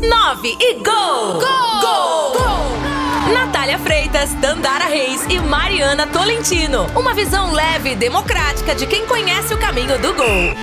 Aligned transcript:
9 0.00 0.56
e 0.60 0.74
gol! 0.74 0.84
Gol! 0.84 1.80
Gol! 1.80 2.32
gol! 2.32 3.34
Natália 3.34 3.78
Freitas, 3.80 4.32
Dandara 4.34 4.84
Reis 4.84 5.24
e 5.28 5.40
Mariana 5.40 6.06
Tolentino. 6.06 6.86
Uma 6.94 7.12
visão 7.14 7.52
leve 7.52 7.90
e 7.90 7.96
democrática 7.96 8.76
de 8.76 8.86
quem 8.86 9.04
conhece 9.06 9.52
o 9.52 9.58
caminho 9.58 9.98
do 9.98 10.14
gol. 10.14 10.54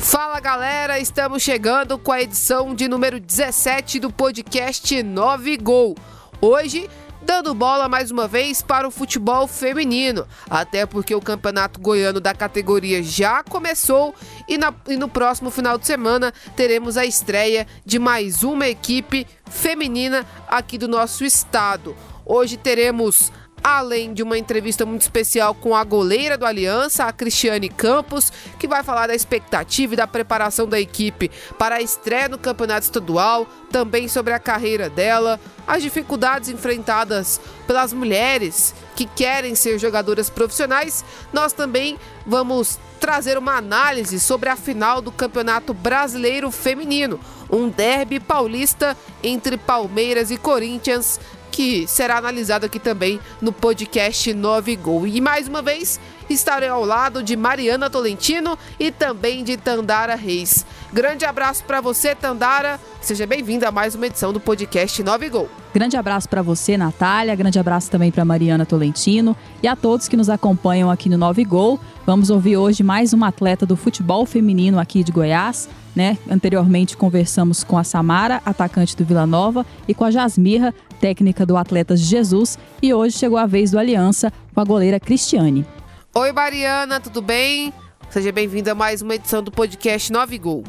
Fala 0.00 0.40
galera, 0.40 0.98
estamos 0.98 1.40
chegando 1.40 1.96
com 1.98 2.10
a 2.10 2.20
edição 2.20 2.74
de 2.74 2.88
número 2.88 3.20
17 3.20 4.00
do 4.00 4.10
podcast 4.10 5.02
9 5.02 5.56
Gol. 5.58 5.94
Hoje 6.40 6.90
dando 7.24 7.54
bola 7.54 7.88
mais 7.88 8.10
uma 8.10 8.28
vez 8.28 8.60
para 8.60 8.86
o 8.86 8.90
futebol 8.90 9.48
feminino, 9.48 10.26
até 10.48 10.84
porque 10.84 11.14
o 11.14 11.20
campeonato 11.20 11.80
goiano 11.80 12.20
da 12.20 12.34
categoria 12.34 13.02
já 13.02 13.42
começou 13.42 14.14
e, 14.46 14.58
na, 14.58 14.72
e, 14.86 14.96
no 14.96 15.08
próximo 15.08 15.50
final 15.50 15.78
de 15.78 15.86
semana 15.86 16.32
teremos 16.54 16.96
a 16.96 17.06
estreia 17.06 17.66
de 17.84 17.98
mais 17.98 18.42
uma 18.42 18.68
equipe 18.68 19.26
feminina 19.46 20.26
aqui 20.46 20.76
do 20.76 20.86
nosso 20.86 21.24
estado. 21.24 21.96
Hoje 22.26 22.56
teremos 22.56 23.32
além 23.64 24.12
de 24.12 24.22
uma 24.22 24.36
entrevista 24.36 24.84
muito 24.84 25.00
especial 25.00 25.54
com 25.54 25.74
a 25.74 25.82
goleira 25.82 26.36
do 26.36 26.44
Aliança, 26.44 27.04
a 27.04 27.12
Cristiane 27.12 27.70
Campos, 27.70 28.30
que 28.58 28.68
vai 28.68 28.84
falar 28.84 29.06
da 29.06 29.14
expectativa 29.14 29.94
e 29.94 29.96
da 29.96 30.06
preparação 30.06 30.68
da 30.68 30.78
equipe 30.78 31.30
para 31.58 31.76
a 31.76 31.80
estreia 31.80 32.28
no 32.28 32.36
Campeonato 32.36 32.84
Estadual, 32.84 33.46
também 33.72 34.06
sobre 34.06 34.34
a 34.34 34.38
carreira 34.38 34.90
dela, 34.90 35.40
as 35.66 35.82
dificuldades 35.82 36.50
enfrentadas 36.50 37.40
pelas 37.66 37.94
mulheres 37.94 38.74
que 38.94 39.06
querem 39.06 39.54
ser 39.54 39.78
jogadoras 39.78 40.28
profissionais. 40.28 41.02
Nós 41.32 41.54
também 41.54 41.98
vamos 42.26 42.78
trazer 43.00 43.38
uma 43.38 43.56
análise 43.56 44.20
sobre 44.20 44.50
a 44.50 44.56
final 44.56 45.00
do 45.00 45.10
Campeonato 45.10 45.72
Brasileiro 45.72 46.50
Feminino, 46.50 47.18
um 47.50 47.68
derby 47.68 48.20
paulista 48.20 48.96
entre 49.22 49.56
Palmeiras 49.56 50.30
e 50.30 50.36
Corinthians 50.36 51.18
que 51.54 51.86
será 51.86 52.18
analisado 52.18 52.66
aqui 52.66 52.80
também 52.80 53.20
no 53.40 53.52
podcast 53.52 54.34
9 54.34 54.74
Gol. 54.74 55.06
E 55.06 55.20
mais 55.20 55.46
uma 55.46 55.62
vez, 55.62 56.00
estarei 56.28 56.68
ao 56.68 56.84
lado 56.84 57.22
de 57.22 57.36
Mariana 57.36 57.88
Tolentino 57.88 58.58
e 58.76 58.90
também 58.90 59.44
de 59.44 59.56
Tandara 59.56 60.16
Reis. 60.16 60.66
Grande 60.92 61.24
abraço 61.24 61.62
para 61.62 61.80
você, 61.80 62.12
Tandara. 62.12 62.80
Seja 63.00 63.24
bem-vinda 63.24 63.68
a 63.68 63.70
mais 63.70 63.94
uma 63.94 64.06
edição 64.08 64.32
do 64.32 64.40
podcast 64.40 65.00
9 65.00 65.28
Gol. 65.28 65.48
Grande 65.72 65.96
abraço 65.96 66.28
para 66.28 66.42
você, 66.42 66.76
Natália. 66.76 67.36
Grande 67.36 67.58
abraço 67.58 67.88
também 67.88 68.10
para 68.10 68.24
Mariana 68.24 68.66
Tolentino 68.66 69.36
e 69.62 69.68
a 69.68 69.76
todos 69.76 70.08
que 70.08 70.16
nos 70.16 70.28
acompanham 70.28 70.90
aqui 70.90 71.08
no 71.08 71.16
9 71.16 71.44
Gol. 71.44 71.78
Vamos 72.04 72.30
ouvir 72.30 72.56
hoje 72.56 72.82
mais 72.82 73.12
uma 73.12 73.28
atleta 73.28 73.64
do 73.64 73.76
futebol 73.76 74.26
feminino 74.26 74.80
aqui 74.80 75.04
de 75.04 75.12
Goiás. 75.12 75.68
Né? 75.94 76.18
Anteriormente 76.28 76.96
conversamos 76.96 77.62
com 77.62 77.78
a 77.78 77.84
Samara, 77.84 78.42
atacante 78.44 78.96
do 78.96 79.04
Vila 79.04 79.26
Nova, 79.26 79.64
e 79.86 79.94
com 79.94 80.04
a 80.04 80.10
Jasmirra, 80.10 80.74
técnica 81.04 81.44
do 81.44 81.54
Atletas 81.58 82.00
Jesus, 82.00 82.58
e 82.80 82.94
hoje 82.94 83.18
chegou 83.18 83.36
a 83.36 83.44
vez 83.44 83.70
do 83.70 83.78
Aliança 83.78 84.32
com 84.54 84.60
a 84.62 84.64
goleira 84.64 84.98
Cristiane. 84.98 85.66
Oi, 86.14 86.32
Mariana, 86.32 86.98
tudo 86.98 87.20
bem? 87.20 87.74
Seja 88.08 88.32
bem-vinda 88.32 88.72
a 88.72 88.74
mais 88.74 89.02
uma 89.02 89.14
edição 89.14 89.42
do 89.42 89.52
podcast 89.52 90.10
9 90.10 90.38
Gol. 90.38 90.64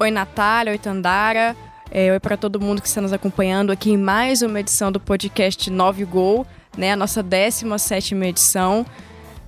Oi, 0.00 0.10
Natália, 0.10 0.72
oi, 0.72 0.78
Tandara. 0.78 1.54
É, 1.92 2.10
oi 2.10 2.18
para 2.18 2.36
todo 2.36 2.60
mundo 2.60 2.82
que 2.82 2.88
está 2.88 3.00
nos 3.00 3.12
acompanhando 3.12 3.70
aqui 3.70 3.92
em 3.92 3.96
mais 3.96 4.42
uma 4.42 4.58
edição 4.58 4.90
do 4.90 4.98
podcast 4.98 5.70
9 5.70 6.04
Gol, 6.06 6.44
né? 6.76 6.90
A 6.90 6.96
nossa 6.96 7.22
17 7.22 8.16
edição. 8.16 8.84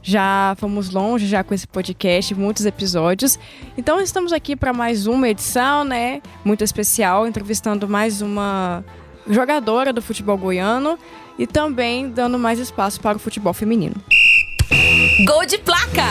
Já 0.01 0.55
fomos 0.59 0.91
longe 0.91 1.27
já 1.27 1.42
com 1.42 1.55
esse 1.55 1.67
podcast, 1.67 2.33
muitos 2.37 2.65
episódios. 2.67 3.37
Então 3.77 4.01
estamos 4.01 4.33
aqui 4.33 4.55
para 4.55 4.73
mais 4.73 5.09
uma 5.09 5.29
edição, 5.29 5.83
né? 5.83 6.23
Muito 6.45 6.62
especial, 6.62 7.27
entrevistando 7.27 7.89
mais 7.89 8.23
uma 8.23 8.85
jogadora 9.28 9.92
do 9.92 10.03
futebol 10.03 10.36
goiano 10.36 10.98
e 11.39 11.47
também 11.47 12.08
dando 12.08 12.39
mais 12.39 12.58
espaço 12.58 13.01
para 13.01 13.17
o 13.17 13.20
futebol 13.20 13.52
feminino. 13.52 13.96
Gol 15.27 15.46
de 15.46 15.58
placa! 15.58 16.05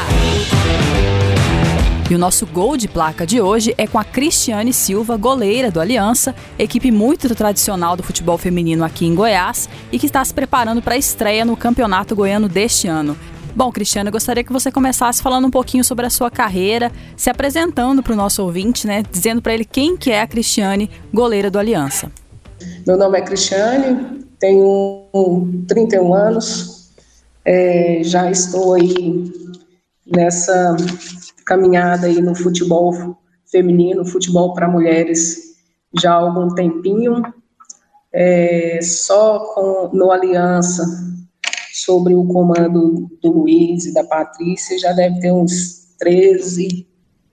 E 2.10 2.16
o 2.16 2.20
nosso 2.20 2.46
gol 2.46 2.76
de 2.78 2.88
placa 2.88 3.26
de 3.26 3.42
hoje 3.42 3.74
é 3.78 3.88
com 3.88 3.98
a 3.98 4.04
Cristiane 4.04 4.74
Silva, 4.74 5.18
goleira 5.18 5.72
do 5.72 5.80
Aliança, 5.80 6.36
equipe 6.60 6.92
muito 6.92 7.34
tradicional 7.34 7.96
do 7.96 8.04
futebol 8.04 8.38
feminino 8.38 8.84
aqui 8.84 9.06
em 9.06 9.16
Goiás 9.16 9.70
e 9.92 9.98
que 9.98 10.06
está 10.06 10.24
se 10.24 10.34
preparando 10.34 10.82
para 10.82 10.96
a 10.96 10.98
estreia 10.98 11.46
no 11.46 11.56
Campeonato 11.56 12.16
Goiano 12.16 12.50
deste 12.50 12.88
ano. 12.88 13.18
Bom, 13.56 13.72
Cristiane, 13.72 14.10
eu 14.10 14.12
gostaria 14.12 14.44
que 14.44 14.52
você 14.52 14.72
começasse 14.72 15.22
falando 15.22 15.46
um 15.46 15.52
pouquinho 15.52 15.84
sobre 15.84 16.06
a 16.06 16.10
sua 16.10 16.30
carreira, 16.30 16.92
se 17.16 17.30
apresentando 17.30 18.04
para 18.04 18.14
o 18.14 18.16
nosso 18.18 18.44
ouvinte, 18.44 18.86
né, 18.86 19.04
dizendo 19.12 19.42
para 19.42 19.54
ele 19.54 19.64
quem 19.64 19.96
que 19.96 20.12
é 20.12 20.22
a 20.22 20.28
Cristiane, 20.28 20.90
goleira 21.14 21.50
do 21.50 21.60
Aliança. 21.60 22.12
Meu 22.86 22.98
nome 22.98 23.18
é 23.18 23.22
Cristiane, 23.22 24.26
tenho 24.40 25.10
31 25.68 26.14
anos, 26.14 26.92
é, 27.46 28.02
já 28.04 28.30
estou 28.30 28.74
aí 28.74 29.32
nessa 30.06 30.76
caminhada 31.46 32.08
aí 32.08 32.22
no 32.22 32.36
futebol 32.36 33.18
feminino, 33.50 34.06
futebol 34.06 34.54
para 34.54 34.68
mulheres, 34.68 35.56
já 36.02 36.12
há 36.12 36.16
algum 36.16 36.54
tempinho, 36.54 37.22
é, 38.12 38.80
só 38.82 39.40
com, 39.54 39.96
no 39.96 40.12
Aliança, 40.12 40.84
sobre 41.74 42.14
o 42.14 42.26
comando 42.26 43.10
do 43.22 43.32
Luiz 43.32 43.86
e 43.86 43.94
da 43.94 44.04
Patrícia, 44.04 44.78
já 44.78 44.92
deve 44.94 45.20
ter 45.20 45.32
uns 45.32 45.96
13, 45.98 46.88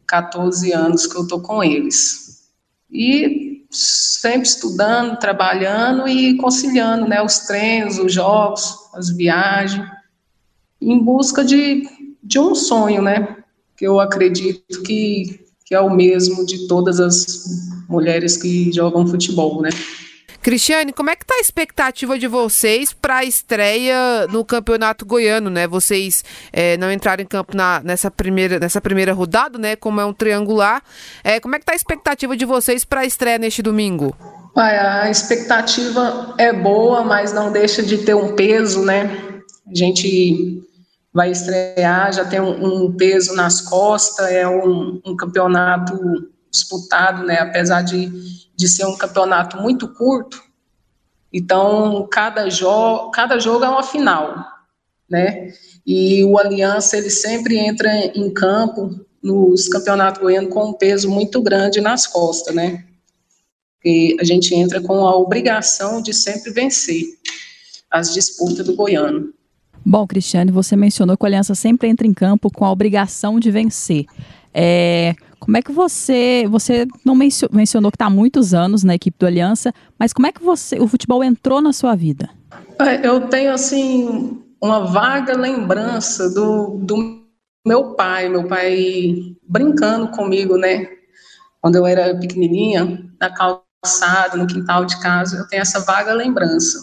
14 0.07 0.73
anos 0.73 1.07
que 1.07 1.17
eu 1.17 1.23
estou 1.23 1.41
com 1.43 1.63
eles. 1.63 2.49
E 2.91 3.50
sempre 3.71 4.49
estudando, 4.49 5.19
trabalhando 5.19 6.09
e 6.09 6.37
conciliando, 6.37 7.07
né, 7.07 7.23
os 7.23 7.41
treinos, 7.41 7.99
os 7.99 8.13
jogos, 8.13 8.75
as 8.95 9.11
viagens, 9.11 9.89
em 10.81 10.99
busca 10.99 11.45
de, 11.45 11.85
de 12.23 12.39
um 12.39 12.55
sonho, 12.55 13.01
né, 13.01 13.37
que 13.77 13.87
eu 13.87 14.01
acredito 14.01 14.83
que, 14.83 15.41
que 15.65 15.75
é 15.75 15.81
o 15.81 15.95
mesmo 15.95 16.45
de 16.45 16.67
todas 16.67 16.99
as 16.99 17.45
mulheres 17.89 18.37
que 18.37 18.73
jogam 18.73 19.07
futebol, 19.07 19.63
né. 19.63 19.71
Cristiane, 20.43 20.93
como 20.93 21.11
é 21.11 21.17
que 21.17 21.27
tá 21.27 21.35
a 21.35 21.41
expectativa 21.41 22.19
de 22.19 22.27
vocês 22.27 22.93
para 22.95 23.19
a 23.19 23.25
estreia 23.25 24.27
no 24.29 24.43
Campeonato 24.45 25.05
Goiano, 25.05 25.51
né? 25.51 25.67
Vocês 25.67 26.25
é, 26.51 26.79
não 26.79 26.91
entraram 26.91 27.23
em 27.23 27.27
campo 27.27 27.55
na, 27.55 27.83
nessa, 27.85 28.11
primeira, 28.11 28.59
nessa 28.59 28.81
primeira 28.81 29.13
rodada, 29.13 29.59
né? 29.59 29.77
Como 29.77 30.01
é 30.01 30.05
um 30.05 30.15
triangular. 30.15 30.83
É, 31.23 31.39
como 31.41 31.57
é 31.57 31.59
que 31.59 31.67
tá 31.67 31.73
a 31.73 31.77
expectativa 31.77 32.35
de 32.37 32.47
vocês 32.47 32.85
para 32.85 33.01
a 33.01 33.05
estreia 33.05 33.39
neste 33.39 33.63
domingo? 33.63 34.17
A 34.57 35.11
expectativa 35.11 36.35
é 36.39 36.53
boa, 36.53 37.05
mas 37.05 37.33
não 37.33 37.53
deixa 37.53 37.83
de 37.83 37.99
ter 37.99 38.15
um 38.15 38.35
peso, 38.35 38.83
né? 38.83 39.11
A 39.71 39.75
gente 39.75 40.63
vai 41.13 41.31
estrear, 41.31 42.13
já 42.13 42.25
tem 42.25 42.41
um, 42.41 42.85
um 42.85 42.93
peso 42.93 43.35
nas 43.35 43.61
costas, 43.61 44.31
é 44.31 44.49
um, 44.49 45.01
um 45.05 45.17
campeonato 45.17 45.95
disputado, 46.51 47.25
né? 47.25 47.39
Apesar 47.39 47.83
de 47.83 48.41
de 48.61 48.69
ser 48.69 48.85
um 48.85 48.97
campeonato 48.97 49.57
muito 49.57 49.89
curto, 49.89 50.43
então 51.33 52.07
cada, 52.13 52.51
jo 52.51 53.11
cada 53.11 53.39
jogo 53.39 53.65
é 53.65 53.69
uma 53.69 53.83
final, 53.83 54.45
né? 55.09 55.51
E 55.87 56.23
o 56.25 56.39
Aliança 56.39 56.99
ele 56.99 57.09
sempre 57.09 57.57
entra 57.57 57.91
em 58.15 58.31
campo 58.31 59.01
nos 59.23 59.67
campeonatos 59.67 60.21
goianos 60.21 60.53
com 60.53 60.69
um 60.69 60.73
peso 60.75 61.11
muito 61.11 61.41
grande 61.41 61.81
nas 61.81 62.07
costas, 62.07 62.55
né? 62.55 62.85
E 63.83 64.15
a 64.21 64.25
gente 64.25 64.55
entra 64.55 64.79
com 64.83 65.07
a 65.07 65.17
obrigação 65.17 66.03
de 66.03 66.13
sempre 66.13 66.51
vencer 66.53 67.03
as 67.91 68.13
disputas 68.13 68.67
do 68.67 68.77
goiano. 68.77 69.33
Bom, 69.85 70.07
Cristiane, 70.07 70.53
você 70.53 70.77
mencionou 70.77 71.17
que 71.17 71.25
o 71.25 71.27
Aliança 71.27 71.55
sempre 71.55 71.89
entra 71.89 72.07
em 72.07 72.13
campo 72.13 72.51
com 72.53 72.67
a 72.67 72.71
obrigação 72.71 73.41
de 73.41 73.51
vencer. 73.51 74.05
É, 74.53 75.15
como 75.41 75.57
é 75.57 75.63
que 75.63 75.73
você, 75.73 76.47
você 76.49 76.87
não 77.05 77.15
mencionou 77.15 77.91
que 77.91 77.97
está 77.97 78.07
há 78.07 78.11
muitos 78.11 78.53
anos 78.53 78.85
na 78.85 78.95
equipe 78.95 79.19
do 79.19 79.27
Aliança, 79.27 79.73
mas 79.99 80.13
como 80.13 80.27
é 80.27 80.33
que 80.33 80.43
você, 80.43 80.79
o 80.79 80.87
futebol 80.87 81.25
entrou 81.25 81.63
na 81.63 81.73
sua 81.73 81.97
vida? 81.97 82.29
É, 82.79 83.07
eu 83.07 83.27
tenho 83.29 83.53
assim 83.53 84.43
uma 84.63 84.87
vaga 84.87 85.37
lembrança 85.37 86.29
do, 86.29 86.79
do 86.79 87.25
meu 87.67 87.95
pai, 87.95 88.29
meu 88.29 88.47
pai 88.47 89.35
brincando 89.49 90.09
comigo, 90.09 90.57
né? 90.59 90.87
Quando 91.61 91.77
eu 91.77 91.87
era 91.87 92.15
pequenininha, 92.19 93.11
na 93.19 93.31
calçada, 93.31 94.37
no 94.37 94.47
quintal 94.47 94.85
de 94.85 95.01
casa, 95.01 95.39
eu 95.39 95.49
tenho 95.49 95.63
essa 95.63 95.81
vaga 95.81 96.13
lembrança 96.13 96.79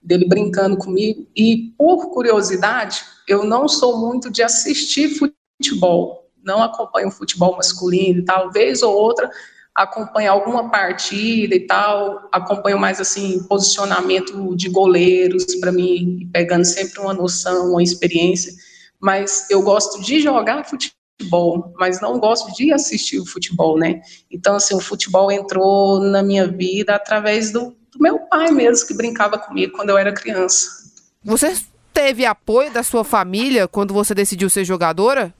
dele 0.00 0.26
brincando 0.26 0.76
comigo. 0.76 1.26
E 1.36 1.74
por 1.76 2.10
curiosidade, 2.10 3.02
eu 3.26 3.44
não 3.44 3.68
sou 3.68 3.98
muito 3.98 4.30
de 4.30 4.42
assistir 4.42 5.18
futebol 5.58 6.27
não 6.48 6.62
acompanho 6.62 7.08
o 7.08 7.12
futebol 7.12 7.56
masculino, 7.56 8.24
talvez 8.24 8.82
ou 8.82 8.92
outra 8.92 9.30
acompanho 9.74 10.32
alguma 10.32 10.68
partida 10.68 11.54
e 11.54 11.60
tal, 11.60 12.28
acompanho 12.32 12.76
mais 12.76 13.00
assim 13.00 13.44
posicionamento 13.44 14.56
de 14.56 14.68
goleiros 14.68 15.54
para 15.60 15.70
mim 15.70 16.28
pegando 16.32 16.64
sempre 16.64 16.98
uma 16.98 17.14
noção, 17.14 17.70
uma 17.70 17.82
experiência, 17.82 18.52
mas 18.98 19.48
eu 19.48 19.62
gosto 19.62 20.02
de 20.02 20.20
jogar 20.20 20.64
futebol 20.64 20.98
futebol, 21.20 21.74
mas 21.76 22.00
não 22.00 22.18
gosto 22.18 22.54
de 22.54 22.72
assistir 22.72 23.18
o 23.18 23.26
futebol, 23.26 23.76
né? 23.76 24.00
Então, 24.30 24.54
assim, 24.54 24.74
o 24.74 24.80
futebol 24.80 25.32
entrou 25.32 26.00
na 26.00 26.22
minha 26.22 26.46
vida 26.46 26.94
através 26.94 27.50
do, 27.50 27.76
do 27.92 27.98
meu 27.98 28.20
pai 28.20 28.52
mesmo, 28.52 28.86
que 28.86 28.94
brincava 28.94 29.36
comigo 29.36 29.72
quando 29.72 29.90
eu 29.90 29.98
era 29.98 30.12
criança. 30.12 30.68
Você 31.24 31.56
teve 31.92 32.24
apoio 32.24 32.70
da 32.70 32.84
sua 32.84 33.02
família 33.02 33.66
quando 33.66 33.92
você 33.92 34.14
decidiu 34.14 34.48
ser 34.48 34.64
jogadora? 34.64 35.34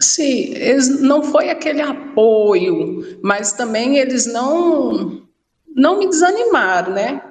Sim, 0.00 0.54
eles, 0.54 1.00
não 1.00 1.22
foi 1.24 1.50
aquele 1.50 1.82
apoio, 1.82 3.18
mas 3.22 3.52
também 3.52 3.98
eles 3.98 4.26
não 4.26 5.26
não 5.74 5.98
me 5.98 6.08
desanimaram, 6.08 6.92
né? 6.92 7.22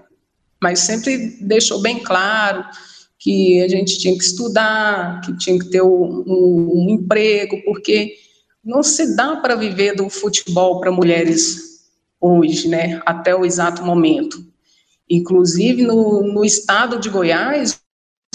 Mas 0.61 0.79
sempre 0.79 1.37
deixou 1.41 1.81
bem 1.81 1.99
claro 1.99 2.65
que 3.19 3.61
a 3.61 3.67
gente 3.67 3.97
tinha 3.97 4.17
que 4.17 4.23
estudar, 4.23 5.21
que 5.21 5.35
tinha 5.37 5.59
que 5.59 5.69
ter 5.69 5.81
um, 5.81 6.23
um, 6.25 6.87
emprego, 6.89 7.61
porque 7.63 8.15
não 8.63 8.81
se 8.83 9.15
dá 9.15 9.35
para 9.37 9.55
viver 9.55 9.95
do 9.95 10.09
futebol 10.09 10.79
para 10.79 10.91
mulheres 10.91 11.81
hoje, 12.21 12.67
né? 12.67 13.01
Até 13.05 13.35
o 13.35 13.45
exato 13.45 13.83
momento. 13.83 14.45
Inclusive 15.09 15.83
no, 15.83 16.21
no 16.21 16.43
estado 16.43 16.99
de 16.99 17.09
Goiás, 17.09 17.79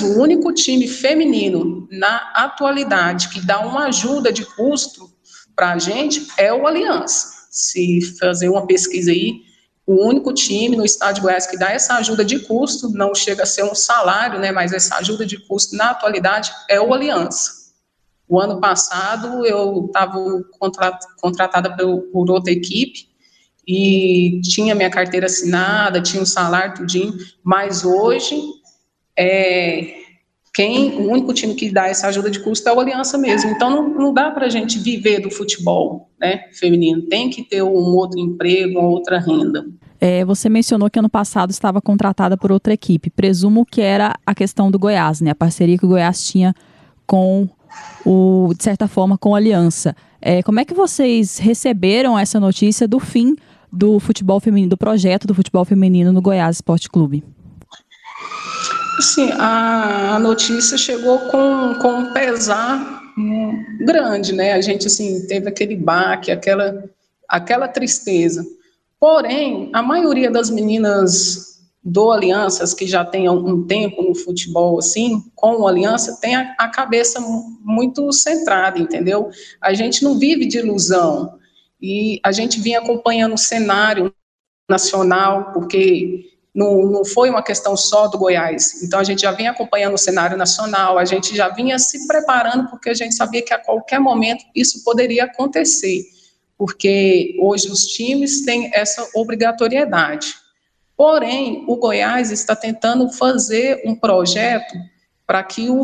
o 0.02 0.19
único 0.19 0.52
time 0.52 0.87
feminino 0.88 1.88
na 1.90 2.32
atualidade 2.34 3.28
que 3.28 3.40
dá 3.40 3.60
uma 3.60 3.87
ajuda 3.87 4.32
de 4.32 4.44
custo 4.44 5.10
para 5.54 5.72
a 5.72 5.78
gente 5.78 6.26
é 6.37 6.52
o 6.52 6.66
Aliança. 6.66 7.28
Se 7.50 8.00
fazer 8.19 8.49
uma 8.49 8.66
pesquisa 8.66 9.10
aí, 9.10 9.43
o 9.87 10.06
único 10.06 10.32
time 10.32 10.76
no 10.76 10.84
estado 10.84 11.16
de 11.16 11.20
Goiás 11.20 11.46
que 11.46 11.58
dá 11.58 11.70
essa 11.70 11.94
ajuda 11.94 12.25
de 12.25 12.38
custo, 12.40 12.88
não 12.90 13.14
chega 13.14 13.43
a 13.43 13.46
ser 13.46 13.64
um 13.64 13.75
salário, 13.75 14.38
né, 14.38 14.52
mas 14.52 14.72
essa 14.72 14.96
ajuda 14.96 15.26
de 15.26 15.38
custo 15.46 15.76
na 15.76 15.90
atualidade 15.90 16.52
é 16.69 16.81
o 16.81 16.94
Aliança. 16.94 17.62
O 18.28 18.40
ano 18.40 18.60
passado 18.60 19.44
eu 19.44 19.87
estava 19.87 20.43
contratada 21.20 21.76
por, 21.76 22.31
outra 22.31 22.52
equipe 22.52 23.08
e 23.66 24.40
tinha 24.43 24.75
minha 24.75 24.90
carteira 24.90 25.26
assinada, 25.26 26.00
tinha 26.00 26.22
um 26.22 26.26
salário, 26.26 26.76
tudinho, 26.76 27.14
mas 27.44 27.84
hoje 27.84 28.40
é, 29.19 30.03
quem, 30.55 30.91
o 31.00 31.11
único 31.11 31.32
time 31.32 31.55
que 31.55 31.70
dá 31.70 31.88
essa 31.88 32.09
ajuda 32.09 32.31
de 32.31 32.41
custo 32.41 32.69
é 32.69 32.73
o 32.73 32.81
Aliança 32.81 33.17
mesmo. 33.17 33.50
Então 33.50 33.70
não, 33.70 33.88
não 33.88 34.14
dá 34.14 34.31
para 34.31 34.47
a 34.47 34.49
gente 34.50 34.79
viver 34.79 35.20
do 35.20 35.31
futebol 35.31 36.11
né, 36.20 36.44
feminino. 36.53 37.03
Tem 37.03 37.31
que 37.31 37.43
ter 37.43 37.62
um 37.62 37.97
outro 37.97 38.19
emprego, 38.20 38.79
uma 38.79 38.88
outra 38.88 39.19
renda. 39.19 39.64
É, 39.99 40.25
você 40.25 40.49
mencionou 40.49 40.91
que 40.91 40.99
ano 40.99 41.09
passado 41.09 41.50
estava 41.50 41.81
contratada 41.81 42.37
por 42.37 42.53
outra 42.53 42.75
equipe. 42.75 43.09
Presumo 43.09 43.64
que 43.64 43.81
era 43.81 44.14
a 44.26 44.35
questão 44.35 44.70
do 44.70 44.79
Goiás, 44.79 45.20
né? 45.20 45.31
A 45.31 45.35
parceria 45.35 45.79
que 45.79 45.87
o 45.87 45.88
Goiás 45.88 46.26
tinha 46.26 46.55
com 47.06 47.49
o, 48.05 48.53
de 48.56 48.62
certa 48.62 48.87
forma, 48.87 49.17
com 49.17 49.35
a 49.35 49.38
Aliança. 49.38 49.97
É, 50.20 50.43
como 50.43 50.61
é 50.61 50.64
que 50.64 50.75
vocês 50.75 51.38
receberam 51.38 52.19
essa 52.19 52.38
notícia 52.38 52.87
do 52.87 52.99
fim 52.99 53.37
do 53.73 53.99
futebol 53.99 54.38
feminino, 54.38 54.70
do 54.70 54.76
projeto 54.76 55.26
do 55.26 55.35
futebol 55.35 55.64
feminino 55.64 56.12
no 56.12 56.20
Goiás 56.20 56.56
Esporte 56.56 56.91
Clube? 56.91 57.25
Sim, 59.00 59.31
a, 59.33 60.19
notícia 60.19 60.77
chegou 60.77 61.19
com, 61.31 61.75
com 61.81 61.93
um 61.94 62.12
pesar 62.12 63.03
grande, 63.81 64.33
né? 64.33 64.53
A 64.53 64.61
gente, 64.61 64.87
assim, 64.87 65.27
teve 65.27 65.49
aquele 65.49 65.77
baque, 65.77 66.31
aquela, 66.31 66.85
aquela 67.29 67.69
tristeza. 67.69 68.44
Porém, 69.00 69.71
a 69.73 69.83
maioria 69.83 70.31
das 70.31 70.50
meninas 70.50 71.53
do 71.83 72.12
Alianças, 72.12 72.73
que 72.73 72.87
já 72.87 73.05
tem 73.05 73.29
um 73.29 73.67
tempo 73.67 74.03
no 74.03 74.15
futebol, 74.15 74.79
assim, 74.79 75.21
com 75.35 75.61
o 75.61 75.67
Aliança, 75.67 76.19
tem 76.21 76.37
a, 76.37 76.55
a 76.59 76.69
cabeça 76.69 77.21
muito 77.61 78.12
centrada, 78.12 78.79
entendeu? 78.79 79.31
A 79.61 79.75
gente 79.75 80.05
não 80.05 80.19
vive 80.19 80.47
de 80.47 80.59
ilusão. 80.59 81.38
E 81.81 82.21
a 82.23 82.31
gente 82.31 82.61
vinha 82.61 82.79
acompanhando 82.79 83.35
o 83.35 83.38
cenário 83.38 84.15
nacional, 84.71 85.53
porque 85.53 86.31
não, 86.54 86.82
não 86.87 87.04
foi 87.04 87.31
uma 87.31 87.43
questão 87.43 87.76
só 87.76 88.08
do 88.08 88.19
Goiás. 88.19 88.82
Então, 88.82 88.99
a 88.99 89.04
gente 89.04 89.22
já 89.22 89.32
vinha 89.32 89.50
acompanhando 89.50 89.94
o 89.94 89.99
cenário 89.99 90.37
nacional, 90.37 90.99
a 90.99 91.04
gente 91.04 91.34
já 91.34 91.49
vinha 91.49 91.78
se 91.78 92.06
preparando, 92.06 92.69
porque 92.69 92.90
a 92.90 92.94
gente 92.94 93.14
sabia 93.14 93.43
que 93.43 93.54
a 93.54 93.58
qualquer 93.58 93.99
momento 93.99 94.44
isso 94.54 94.84
poderia 94.84 95.25
acontecer, 95.25 96.04
porque 96.58 97.37
hoje 97.40 97.69
os 97.69 97.87
times 97.87 98.44
têm 98.44 98.70
essa 98.75 99.08
obrigatoriedade. 99.14 100.34
Porém, 100.96 101.64
o 101.66 101.76
Goiás 101.76 102.31
está 102.31 102.54
tentando 102.54 103.10
fazer 103.10 103.82
um 103.84 103.94
projeto 103.94 104.75
para 105.26 105.43
que 105.43 105.70
o 105.70 105.82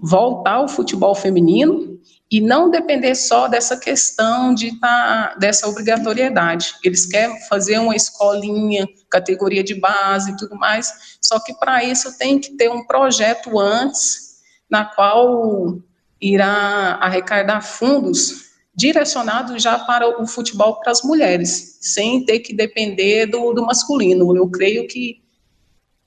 voltar 0.00 0.62
o 0.62 0.68
futebol 0.68 1.14
feminino 1.14 1.95
e 2.30 2.40
não 2.40 2.70
depender 2.70 3.14
só 3.14 3.46
dessa 3.46 3.76
questão 3.76 4.52
de 4.52 4.78
tá, 4.80 5.36
dessa 5.38 5.68
obrigatoriedade. 5.68 6.74
Eles 6.82 7.06
querem 7.06 7.40
fazer 7.48 7.78
uma 7.78 7.94
escolinha, 7.94 8.86
categoria 9.10 9.62
de 9.62 9.74
base 9.74 10.32
e 10.32 10.36
tudo 10.36 10.56
mais, 10.56 11.18
só 11.20 11.38
que 11.38 11.54
para 11.54 11.84
isso 11.84 12.18
tem 12.18 12.38
que 12.38 12.56
ter 12.56 12.70
um 12.70 12.84
projeto 12.84 13.58
antes, 13.58 14.40
na 14.68 14.84
qual 14.84 15.78
irá 16.20 16.98
arrecadar 17.00 17.60
fundos 17.60 18.46
direcionados 18.74 19.62
já 19.62 19.78
para 19.78 20.20
o 20.20 20.26
futebol 20.26 20.80
para 20.80 20.92
as 20.92 21.02
mulheres, 21.02 21.78
sem 21.80 22.24
ter 22.24 22.40
que 22.40 22.52
depender 22.52 23.26
do, 23.26 23.52
do 23.52 23.64
masculino. 23.64 24.36
Eu 24.36 24.48
creio 24.50 24.86
que 24.86 25.24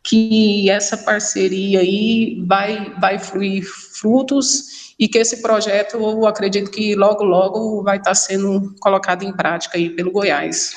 que 0.02 0.70
essa 0.70 0.98
parceria 0.98 1.82
aí 1.82 2.42
vai, 2.48 2.96
vai 3.00 3.20
fluir 3.20 3.64
frutos 3.66 4.89
e 5.00 5.08
que 5.08 5.18
esse 5.18 5.42
projeto, 5.42 5.96
eu 5.96 6.28
acredito 6.28 6.70
que 6.70 6.94
logo, 6.94 7.24
logo 7.24 7.82
vai 7.82 7.98
estar 7.98 8.14
sendo 8.14 8.76
colocado 8.82 9.24
em 9.24 9.32
prática 9.32 9.78
aí 9.78 9.90
pelo 9.90 10.12
Goiás. 10.12 10.74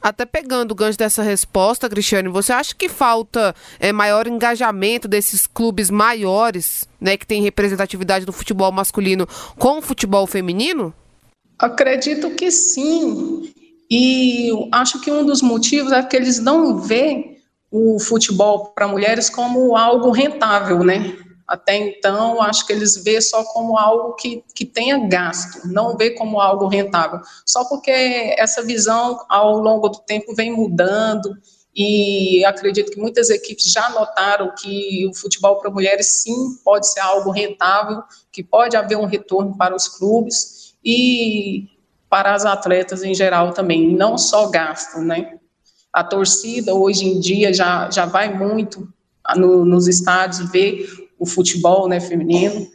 Até 0.00 0.24
pegando 0.24 0.70
o 0.70 0.74
gancho 0.74 0.96
dessa 0.96 1.22
resposta, 1.22 1.88
Cristiane, 1.88 2.28
você 2.28 2.52
acha 2.52 2.74
que 2.74 2.88
falta 2.88 3.54
é, 3.78 3.92
maior 3.92 4.26
engajamento 4.26 5.06
desses 5.06 5.46
clubes 5.46 5.90
maiores, 5.90 6.88
né, 6.98 7.16
que 7.18 7.26
têm 7.26 7.42
representatividade 7.42 8.24
no 8.24 8.32
futebol 8.32 8.72
masculino 8.72 9.26
com 9.58 9.78
o 9.78 9.82
futebol 9.82 10.26
feminino? 10.26 10.94
Acredito 11.58 12.30
que 12.30 12.50
sim. 12.50 13.52
E 13.90 14.50
acho 14.72 15.00
que 15.00 15.10
um 15.10 15.26
dos 15.26 15.42
motivos 15.42 15.92
é 15.92 16.02
que 16.02 16.16
eles 16.16 16.38
não 16.38 16.78
vê 16.78 17.38
o 17.70 17.98
futebol 17.98 18.72
para 18.74 18.88
mulheres 18.88 19.28
como 19.28 19.76
algo 19.76 20.10
rentável, 20.12 20.78
né? 20.82 21.14
Até 21.50 21.76
então, 21.76 22.40
acho 22.40 22.64
que 22.64 22.72
eles 22.72 23.02
vê 23.02 23.20
só 23.20 23.42
como 23.42 23.76
algo 23.76 24.14
que, 24.14 24.44
que 24.54 24.64
tenha 24.64 24.96
gasto, 25.08 25.66
não 25.66 25.96
vê 25.96 26.10
como 26.10 26.40
algo 26.40 26.68
rentável. 26.68 27.18
Só 27.44 27.64
porque 27.64 27.90
essa 28.38 28.62
visão, 28.62 29.18
ao 29.28 29.58
longo 29.58 29.88
do 29.88 29.98
tempo, 29.98 30.32
vem 30.32 30.52
mudando 30.52 31.36
e 31.74 32.44
acredito 32.44 32.92
que 32.92 33.00
muitas 33.00 33.30
equipes 33.30 33.72
já 33.72 33.90
notaram 33.90 34.54
que 34.54 35.04
o 35.08 35.12
futebol 35.12 35.56
para 35.56 35.72
mulheres, 35.72 36.22
sim, 36.22 36.54
pode 36.64 36.86
ser 36.86 37.00
algo 37.00 37.32
rentável, 37.32 38.00
que 38.30 38.44
pode 38.44 38.76
haver 38.76 38.96
um 38.96 39.06
retorno 39.06 39.56
para 39.58 39.74
os 39.74 39.88
clubes 39.88 40.76
e 40.84 41.68
para 42.08 42.32
as 42.32 42.44
atletas 42.44 43.02
em 43.02 43.12
geral 43.12 43.52
também, 43.52 43.92
não 43.92 44.16
só 44.16 44.48
gasto, 44.48 45.00
né? 45.00 45.36
A 45.92 46.04
torcida 46.04 46.72
hoje 46.72 47.06
em 47.06 47.18
dia 47.18 47.52
já, 47.52 47.90
já 47.90 48.06
vai 48.06 48.32
muito 48.32 48.88
no, 49.36 49.64
nos 49.64 49.88
estádios 49.88 50.48
ver 50.50 50.99
o 51.20 51.26
futebol 51.26 51.86
né, 51.86 52.00
feminino. 52.00 52.66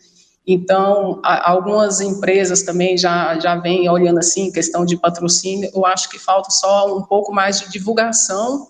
Então, 0.48 1.20
a, 1.24 1.50
algumas 1.52 2.00
empresas 2.00 2.62
também 2.62 2.98
já, 2.98 3.38
já 3.40 3.56
vêm 3.56 3.90
olhando 3.90 4.20
assim, 4.20 4.52
questão 4.52 4.86
de 4.86 4.96
patrocínio. 4.96 5.70
Eu 5.74 5.86
acho 5.86 6.08
que 6.10 6.20
falta 6.20 6.52
só 6.52 6.96
um 6.96 7.02
pouco 7.02 7.34
mais 7.34 7.60
de 7.60 7.72
divulgação 7.72 8.68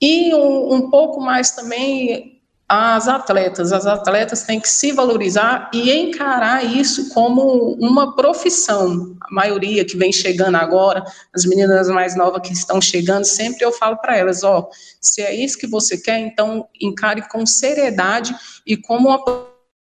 e 0.00 0.34
um, 0.34 0.74
um 0.74 0.90
pouco 0.90 1.20
mais 1.20 1.50
também 1.50 2.41
as 2.74 3.06
atletas. 3.06 3.70
As 3.70 3.84
atletas 3.84 4.44
têm 4.44 4.58
que 4.58 4.68
se 4.68 4.92
valorizar 4.92 5.70
e 5.74 5.92
encarar 5.92 6.64
isso 6.64 7.10
como 7.10 7.74
uma 7.78 8.16
profissão. 8.16 9.14
A 9.20 9.34
maioria 9.34 9.84
que 9.84 9.94
vem 9.94 10.10
chegando 10.10 10.54
agora, 10.54 11.04
as 11.34 11.44
meninas 11.44 11.88
mais 11.88 12.16
novas 12.16 12.40
que 12.40 12.54
estão 12.54 12.80
chegando, 12.80 13.26
sempre 13.26 13.62
eu 13.62 13.72
falo 13.72 13.98
para 13.98 14.16
elas, 14.16 14.42
ó, 14.42 14.70
se 14.98 15.20
é 15.20 15.34
isso 15.34 15.58
que 15.58 15.66
você 15.66 15.98
quer, 15.98 16.18
então 16.18 16.66
encare 16.80 17.28
com 17.28 17.44
seriedade 17.44 18.34
e 18.66 18.74
como 18.74 19.10
uma 19.10 19.22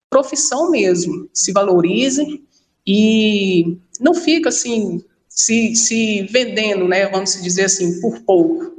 profissão 0.08 0.70
mesmo. 0.70 1.28
Se 1.34 1.50
valorize 1.50 2.40
e 2.86 3.78
não 3.98 4.14
fica 4.14 4.50
assim 4.50 5.04
se, 5.28 5.74
se 5.74 6.22
vendendo, 6.30 6.86
né, 6.86 7.08
vamos 7.08 7.42
dizer 7.42 7.64
assim, 7.64 8.00
por 8.00 8.20
pouco. 8.20 8.76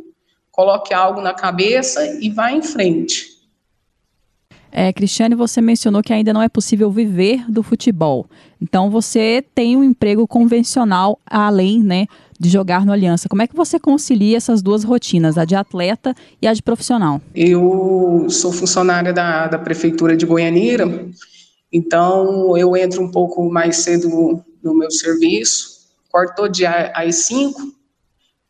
Coloque 0.49 0.93
algo 0.93 1.19
na 1.19 1.33
cabeça 1.33 2.05
e 2.21 2.29
vá 2.29 2.53
em 2.53 2.61
frente. 2.61 3.36
É, 4.71 4.91
Cristiane, 4.91 5.35
você 5.35 5.61
mencionou 5.61 6.03
que 6.03 6.13
ainda 6.13 6.33
não 6.33 6.41
é 6.41 6.49
possível 6.49 6.91
viver 6.91 7.49
do 7.49 7.63
futebol. 7.63 8.27
Então 8.61 8.89
você 8.89 9.43
tem 9.53 9.77
um 9.77 9.83
emprego 9.83 10.27
convencional 10.27 11.19
além, 11.25 11.81
né, 11.81 12.07
de 12.39 12.49
jogar 12.49 12.85
no 12.85 12.91
Aliança. 12.91 13.29
Como 13.29 13.41
é 13.41 13.47
que 13.47 13.55
você 13.55 13.79
concilia 13.79 14.37
essas 14.37 14.61
duas 14.61 14.83
rotinas, 14.83 15.37
a 15.37 15.45
de 15.45 15.55
atleta 15.55 16.15
e 16.41 16.47
a 16.47 16.53
de 16.53 16.61
profissional? 16.61 17.21
Eu 17.35 18.27
sou 18.29 18.51
funcionária 18.51 19.13
da, 19.13 19.47
da 19.47 19.57
prefeitura 19.57 20.15
de 20.15 20.25
Goianira 20.25 21.07
Então, 21.71 22.57
eu 22.57 22.75
entro 22.75 23.01
um 23.01 23.11
pouco 23.11 23.49
mais 23.49 23.77
cedo 23.77 24.43
no 24.63 24.75
meu 24.75 24.91
serviço, 24.91 25.87
corto 26.09 26.35
todo 26.35 26.51
dia 26.51 26.91
às 26.95 27.15
5, 27.15 27.59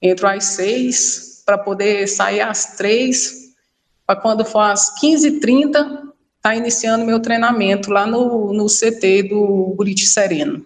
entro 0.02 0.28
às 0.28 0.44
6, 0.46 1.44
para 1.46 1.58
poder 1.58 2.08
sair 2.08 2.42
às 2.42 2.76
3, 2.76 3.54
para 4.06 4.16
quando 4.16 4.46
for 4.46 4.60
às 4.60 4.94
15h30, 5.02 6.07
tá 6.48 6.56
iniciando 6.56 7.06
meu 7.06 7.20
treinamento 7.20 7.92
lá 7.92 8.06
no, 8.06 8.54
no 8.54 8.68
CT 8.68 9.24
do 9.24 9.74
Buriti 9.76 10.06
Sereno. 10.06 10.66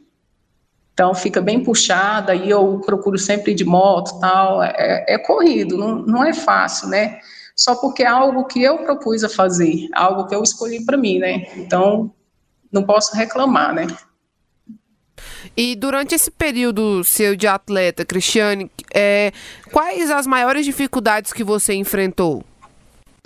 Então 0.93 1.15
fica 1.15 1.41
bem 1.41 1.63
puxada, 1.63 2.33
aí 2.33 2.50
eu 2.50 2.79
procuro 2.85 3.17
sempre 3.17 3.53
ir 3.53 3.55
de 3.55 3.65
moto 3.65 4.19
tal, 4.19 4.61
é, 4.61 5.05
é 5.07 5.17
corrido, 5.17 5.77
não, 5.77 5.95
não 6.03 6.23
é 6.23 6.33
fácil, 6.33 6.89
né? 6.89 7.19
Só 7.55 7.75
porque 7.75 8.03
é 8.03 8.07
algo 8.07 8.45
que 8.45 8.61
eu 8.61 8.79
propus 8.79 9.23
a 9.23 9.29
fazer, 9.29 9.88
algo 9.93 10.27
que 10.27 10.35
eu 10.35 10.43
escolhi 10.43 10.85
para 10.85 10.97
mim, 10.97 11.17
né? 11.17 11.47
Então 11.55 12.13
não 12.71 12.83
posso 12.83 13.15
reclamar, 13.15 13.73
né? 13.73 13.88
E 15.57 15.75
durante 15.75 16.13
esse 16.13 16.29
período 16.29 17.03
seu 17.03 17.35
de 17.35 17.47
atleta, 17.47 18.05
Cristiane, 18.05 18.69
é, 18.93 19.31
quais 19.71 20.11
as 20.11 20.27
maiores 20.27 20.65
dificuldades 20.65 21.33
que 21.33 21.43
você 21.43 21.73
enfrentou? 21.73 22.43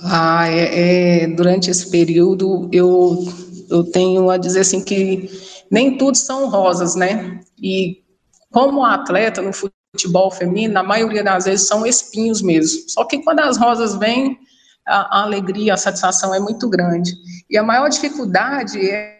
Ah, 0.01 0.47
é, 0.47 1.23
é, 1.23 1.27
durante 1.27 1.69
esse 1.69 1.89
período 1.89 2.69
eu, 2.71 3.23
eu 3.69 3.83
tenho 3.91 4.29
a 4.29 4.37
dizer 4.37 4.61
assim 4.61 4.83
que 4.83 5.29
nem 5.71 5.97
tudo 5.97 6.17
são 6.17 6.49
rosas, 6.49 6.95
né? 6.95 7.39
E 7.57 8.03
como 8.51 8.83
atleta 8.83 9.41
no 9.41 9.51
futebol 9.53 10.29
feminino, 10.31 10.73
na 10.73 10.83
maioria 10.83 11.23
das 11.23 11.45
vezes 11.45 11.67
são 11.67 11.85
espinhos 11.85 12.41
mesmo. 12.41 12.89
Só 12.89 13.05
que 13.05 13.23
quando 13.23 13.39
as 13.39 13.57
rosas 13.57 13.95
vêm, 13.95 14.37
a, 14.85 15.19
a 15.19 15.23
alegria, 15.23 15.73
a 15.73 15.77
satisfação 15.77 16.33
é 16.33 16.39
muito 16.39 16.69
grande. 16.69 17.13
E 17.49 17.57
a 17.57 17.63
maior 17.63 17.89
dificuldade 17.89 18.89
é 18.89 19.15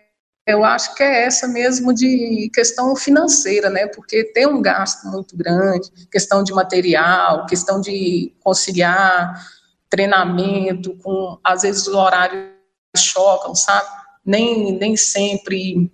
eu 0.48 0.63
acho 0.63 0.94
que 0.94 1.01
é 1.01 1.24
essa 1.24 1.48
mesmo 1.48 1.91
de 1.91 2.51
questão 2.53 2.96
financeira, 2.96 3.67
né? 3.67 3.88
Porque 3.88 4.25
tem 4.25 4.46
um 4.46 4.62
gasto 4.62 5.08
muito 5.08 5.36
grande, 5.36 5.89
questão 6.12 6.44
de 6.44 6.53
material, 6.53 7.48
questão 7.48 7.82
de 7.82 8.32
conciliar 8.44 9.41
treinamento 9.89 10.96
com, 11.04 11.38
às 11.44 11.62
vezes, 11.62 11.88
os 11.88 11.94
horários 11.94 12.50
chocam, 12.96 13.54
sabe? 13.54 13.88
Nem, 14.25 14.74
nem 14.74 14.96
sempre 14.96 15.92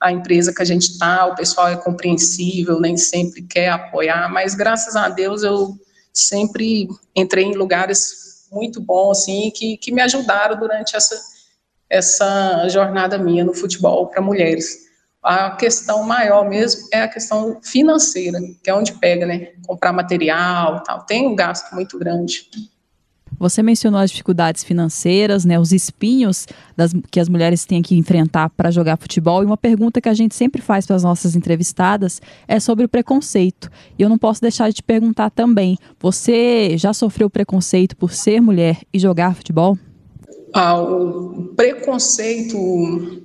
a 0.00 0.12
empresa 0.12 0.54
que 0.54 0.60
a 0.60 0.64
gente 0.64 0.90
está, 0.90 1.26
o 1.26 1.34
pessoal 1.34 1.68
é 1.68 1.76
compreensível, 1.76 2.78
nem 2.78 2.96
sempre 2.96 3.42
quer 3.42 3.70
apoiar, 3.70 4.30
mas 4.30 4.54
graças 4.54 4.96
a 4.96 5.08
Deus 5.08 5.42
eu 5.42 5.74
sempre 6.12 6.88
entrei 7.16 7.44
em 7.44 7.54
lugares 7.54 8.46
muito 8.52 8.80
bons, 8.80 9.22
assim, 9.22 9.50
que, 9.50 9.76
que 9.78 9.90
me 9.90 10.00
ajudaram 10.02 10.58
durante 10.58 10.94
essa, 10.94 11.20
essa 11.88 12.68
jornada 12.68 13.18
minha 13.18 13.44
no 13.44 13.54
futebol 13.54 14.06
para 14.08 14.22
mulheres. 14.22 14.84
A 15.22 15.52
questão 15.52 16.02
maior 16.04 16.48
mesmo 16.48 16.86
é 16.92 17.00
a 17.00 17.08
questão 17.08 17.58
financeira, 17.62 18.38
que 18.62 18.68
é 18.68 18.74
onde 18.74 18.92
pega, 18.92 19.24
né? 19.24 19.54
Comprar 19.66 19.92
material, 19.92 20.82
tal. 20.82 21.04
Tem 21.06 21.26
um 21.26 21.34
gasto 21.34 21.74
muito 21.74 21.98
grande. 21.98 22.50
Você 23.38 23.62
mencionou 23.62 24.00
as 24.00 24.10
dificuldades 24.10 24.64
financeiras, 24.64 25.44
né, 25.44 25.58
os 25.58 25.72
espinhos 25.72 26.46
das, 26.76 26.92
que 27.10 27.20
as 27.20 27.28
mulheres 27.28 27.64
têm 27.64 27.82
que 27.82 27.96
enfrentar 27.96 28.50
para 28.50 28.70
jogar 28.70 28.96
futebol. 28.96 29.42
E 29.42 29.46
uma 29.46 29.56
pergunta 29.56 30.00
que 30.00 30.08
a 30.08 30.14
gente 30.14 30.34
sempre 30.34 30.62
faz 30.62 30.86
para 30.86 30.96
as 30.96 31.02
nossas 31.02 31.36
entrevistadas 31.36 32.20
é 32.46 32.58
sobre 32.60 32.84
o 32.84 32.88
preconceito. 32.88 33.70
E 33.98 34.02
eu 34.02 34.08
não 34.08 34.18
posso 34.18 34.40
deixar 34.40 34.68
de 34.68 34.74
te 34.74 34.82
perguntar 34.82 35.30
também: 35.30 35.78
você 35.98 36.76
já 36.76 36.92
sofreu 36.92 37.28
preconceito 37.28 37.96
por 37.96 38.12
ser 38.12 38.40
mulher 38.40 38.80
e 38.92 38.98
jogar 38.98 39.34
futebol? 39.34 39.78
Ah, 40.52 40.80
o 40.80 41.52
preconceito 41.56 43.24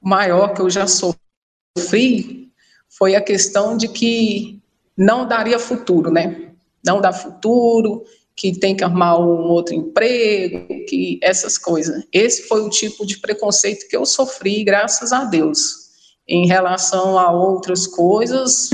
maior 0.00 0.54
que 0.54 0.60
eu 0.60 0.70
já 0.70 0.86
sofri 0.86 2.48
foi 2.88 3.14
a 3.14 3.20
questão 3.20 3.76
de 3.76 3.88
que 3.88 4.60
não 4.96 5.26
daria 5.26 5.58
futuro, 5.58 6.10
né? 6.10 6.50
Não 6.84 7.00
dá 7.00 7.12
futuro, 7.12 8.04
que 8.38 8.56
tem 8.56 8.76
que 8.76 8.84
arrumar 8.84 9.18
um 9.18 9.48
outro 9.48 9.74
emprego, 9.74 10.68
que 10.88 11.18
essas 11.20 11.58
coisas. 11.58 12.04
Esse 12.12 12.46
foi 12.46 12.62
o 12.62 12.70
tipo 12.70 13.04
de 13.04 13.18
preconceito 13.18 13.88
que 13.88 13.96
eu 13.96 14.06
sofri, 14.06 14.62
graças 14.62 15.12
a 15.12 15.24
Deus. 15.24 15.88
Em 16.26 16.46
relação 16.46 17.18
a 17.18 17.32
outras 17.32 17.88
coisas, 17.88 18.70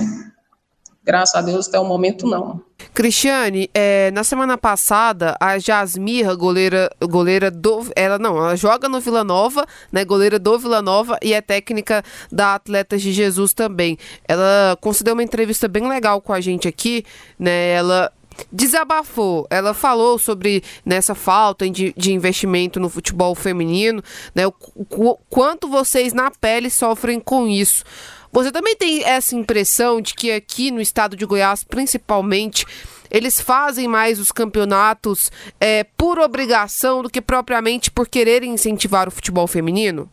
graças 1.03 1.35
a 1.35 1.41
Deus 1.41 1.67
até 1.67 1.81
o 1.81 1.85
momento 1.85 2.27
não. 2.27 2.63
Cristiane, 2.93 3.71
é, 3.73 4.11
na 4.11 4.23
semana 4.23 4.59
passada, 4.59 5.35
a 5.41 5.59
Jasmira, 5.59 6.35
goleira, 6.35 6.91
goleira 7.01 7.51
do. 7.51 7.87
Ela 7.97 8.19
não, 8.19 8.37
ela 8.37 8.57
joga 8.57 8.87
no 8.87 9.01
Vila 9.01 9.25
Nova, 9.25 9.65
né? 9.91 10.05
Goleira 10.05 10.39
do 10.39 10.59
Vila 10.59 10.83
Nova 10.83 11.19
e 11.23 11.33
é 11.33 11.41
técnica 11.41 12.05
da 12.31 12.55
Atletas 12.55 13.01
de 13.01 13.13
Jesus 13.13 13.55
também. 13.55 13.97
Ela 14.29 14.77
concedeu 14.79 15.15
uma 15.15 15.23
entrevista 15.23 15.67
bem 15.67 15.89
legal 15.89 16.21
com 16.21 16.35
a 16.35 16.41
gente 16.41 16.69
aqui, 16.69 17.03
né? 17.39 17.71
Ela 17.71 18.13
desabafou. 18.53 19.47
Ela 19.51 19.75
falou 19.75 20.19
sobre 20.19 20.63
nessa 20.85 21.15
falta 21.15 21.69
de, 21.69 21.95
de 21.97 22.13
investimento 22.13 22.81
no 22.81 22.89
futebol 22.89 23.35
feminino, 23.35 24.03
né? 24.35 24.47
O, 24.47 24.55
o, 24.75 25.17
quanto 25.29 25.69
vocês 25.69 26.13
na 26.13 26.31
pele 26.31 26.71
sofrem 26.71 27.21
com 27.21 27.47
isso. 27.47 27.85
Você 28.33 28.51
também 28.51 28.75
tem 28.75 29.05
essa 29.05 29.37
impressão 29.37 30.01
de 30.01 30.13
que 30.13 30.33
aqui 30.33 30.73
no 30.73 30.81
estado 30.81 31.17
de 31.17 31.25
Goiás, 31.25 31.63
principalmente, 31.63 32.67
eles 33.09 33.41
fazem 33.41 33.87
mais 33.87 34.19
os 34.19 34.33
campeonatos 34.33 35.31
é, 35.61 35.85
por 35.97 36.19
obrigação 36.19 37.01
do 37.01 37.09
que 37.09 37.21
propriamente 37.21 37.93
por 37.93 38.09
quererem 38.09 38.53
incentivar 38.53 39.07
o 39.07 39.13
futebol 39.13 39.47
feminino? 39.47 40.11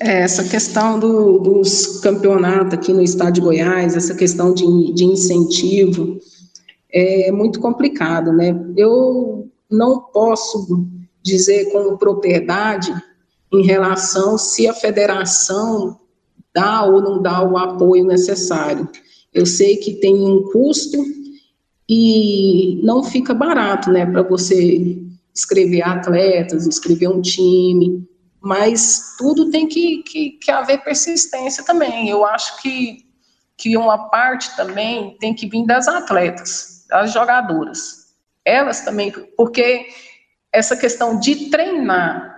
É, 0.00 0.20
essa 0.20 0.44
questão 0.44 0.98
do, 0.98 1.38
dos 1.38 2.00
campeonatos 2.00 2.74
aqui 2.74 2.92
no 2.92 3.02
estado 3.02 3.32
de 3.32 3.40
Goiás, 3.40 3.96
essa 3.96 4.14
questão 4.14 4.54
de, 4.54 4.92
de 4.92 5.04
incentivo, 5.04 6.20
é 6.96 7.30
muito 7.30 7.60
complicado, 7.60 8.32
né? 8.32 8.58
Eu 8.74 9.50
não 9.70 10.00
posso 10.00 10.88
dizer 11.22 11.70
com 11.70 11.98
propriedade 11.98 12.94
em 13.52 13.62
relação 13.62 14.38
se 14.38 14.66
a 14.66 14.72
federação 14.72 16.00
dá 16.54 16.84
ou 16.84 17.02
não 17.02 17.20
dá 17.20 17.42
o 17.42 17.58
apoio 17.58 18.06
necessário. 18.06 18.88
Eu 19.34 19.44
sei 19.44 19.76
que 19.76 19.94
tem 19.94 20.14
um 20.14 20.44
custo 20.50 20.96
e 21.86 22.80
não 22.82 23.04
fica 23.04 23.34
barato, 23.34 23.90
né, 23.90 24.06
para 24.06 24.22
você 24.22 24.98
escrever 25.34 25.82
atletas, 25.82 26.66
escrever 26.66 27.08
um 27.08 27.20
time, 27.20 28.08
mas 28.40 29.16
tudo 29.18 29.50
tem 29.50 29.68
que, 29.68 30.02
que, 30.02 30.30
que 30.30 30.50
haver 30.50 30.82
persistência 30.82 31.62
também. 31.62 32.08
Eu 32.08 32.24
acho 32.24 32.60
que, 32.62 33.04
que 33.56 33.76
uma 33.76 34.08
parte 34.08 34.56
também 34.56 35.14
tem 35.20 35.34
que 35.34 35.46
vir 35.46 35.66
das 35.66 35.86
atletas 35.86 36.75
as 36.90 37.12
jogadoras. 37.12 38.06
Elas 38.44 38.82
também, 38.82 39.12
porque 39.36 39.86
essa 40.52 40.76
questão 40.76 41.18
de 41.18 41.50
treinar, 41.50 42.34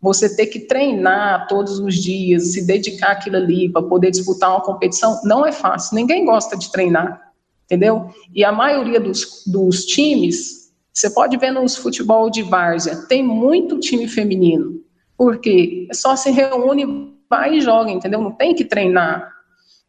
você 0.00 0.34
ter 0.34 0.46
que 0.46 0.60
treinar 0.60 1.46
todos 1.46 1.78
os 1.78 1.94
dias, 1.94 2.52
se 2.52 2.66
dedicar 2.66 3.12
aquilo 3.12 3.36
ali 3.36 3.70
para 3.70 3.82
poder 3.82 4.10
disputar 4.10 4.50
uma 4.50 4.60
competição, 4.60 5.20
não 5.24 5.46
é 5.46 5.52
fácil. 5.52 5.94
Ninguém 5.94 6.24
gosta 6.24 6.56
de 6.56 6.70
treinar, 6.72 7.32
entendeu? 7.64 8.12
E 8.34 8.44
a 8.44 8.50
maioria 8.50 8.98
dos, 8.98 9.44
dos 9.46 9.86
times, 9.86 10.72
você 10.92 11.08
pode 11.08 11.36
ver 11.36 11.52
nos 11.52 11.76
futebol 11.76 12.28
de 12.28 12.42
várzea, 12.42 13.06
tem 13.06 13.22
muito 13.22 13.78
time 13.78 14.08
feminino. 14.08 14.82
porque 15.16 15.86
só 15.92 16.16
se 16.16 16.30
reúne, 16.30 17.14
vai 17.30 17.54
e 17.54 17.60
joga, 17.60 17.90
entendeu? 17.92 18.20
Não 18.20 18.32
tem 18.32 18.54
que 18.54 18.64
treinar. 18.64 19.31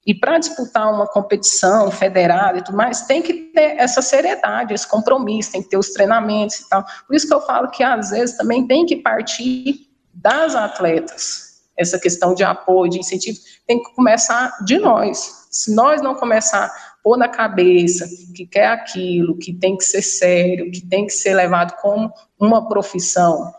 E 0.06 0.14
para 0.14 0.38
disputar 0.38 0.94
uma 0.94 1.08
competição 1.08 1.90
federada 1.90 2.58
e 2.58 2.62
tudo 2.62 2.78
mais, 2.78 3.02
tem 3.04 3.22
que 3.22 3.34
ter 3.34 3.78
essa 3.78 4.02
seriedade, 4.02 4.74
esse 4.74 4.88
compromisso, 4.88 5.52
tem 5.52 5.64
que 5.64 5.70
ter 5.70 5.78
os 5.78 5.92
treinamentos 5.92 6.60
e 6.60 6.70
tal. 6.70 6.84
Por 7.08 7.16
isso 7.16 7.28
que 7.28 7.34
eu 7.34 7.42
falo 7.42 7.70
que 7.70 7.84
às 7.84 8.10
vezes 8.10 8.36
também 8.36 8.68
tem 8.68 8.86
que 8.86 8.98
partir 8.98 9.88
das 10.14 10.56
atletas. 10.56 11.54
Essa 11.78 11.98
questão 11.98 12.36
de 12.36 12.44
apoio, 12.44 12.92
de 12.92 13.00
incentivo, 13.00 13.40
tem 13.66 13.82
que 13.82 13.96
começar 13.96 14.58
de 14.66 14.78
nós. 14.78 15.48
Se 15.50 15.74
nós 15.74 16.02
não 16.02 16.16
começar 16.16 16.72
pôr 17.04 17.18
na 17.18 17.28
cabeça 17.28 18.08
que 18.34 18.46
quer 18.46 18.68
aquilo, 18.68 19.38
que 19.38 19.54
tem 19.54 19.76
que 19.76 19.84
ser 19.84 20.02
sério, 20.02 20.72
que 20.72 20.82
tem 20.82 21.06
que 21.06 21.12
ser 21.12 21.34
levado 21.34 21.76
como 21.82 22.12
uma 22.40 22.68
profissão 22.68 23.54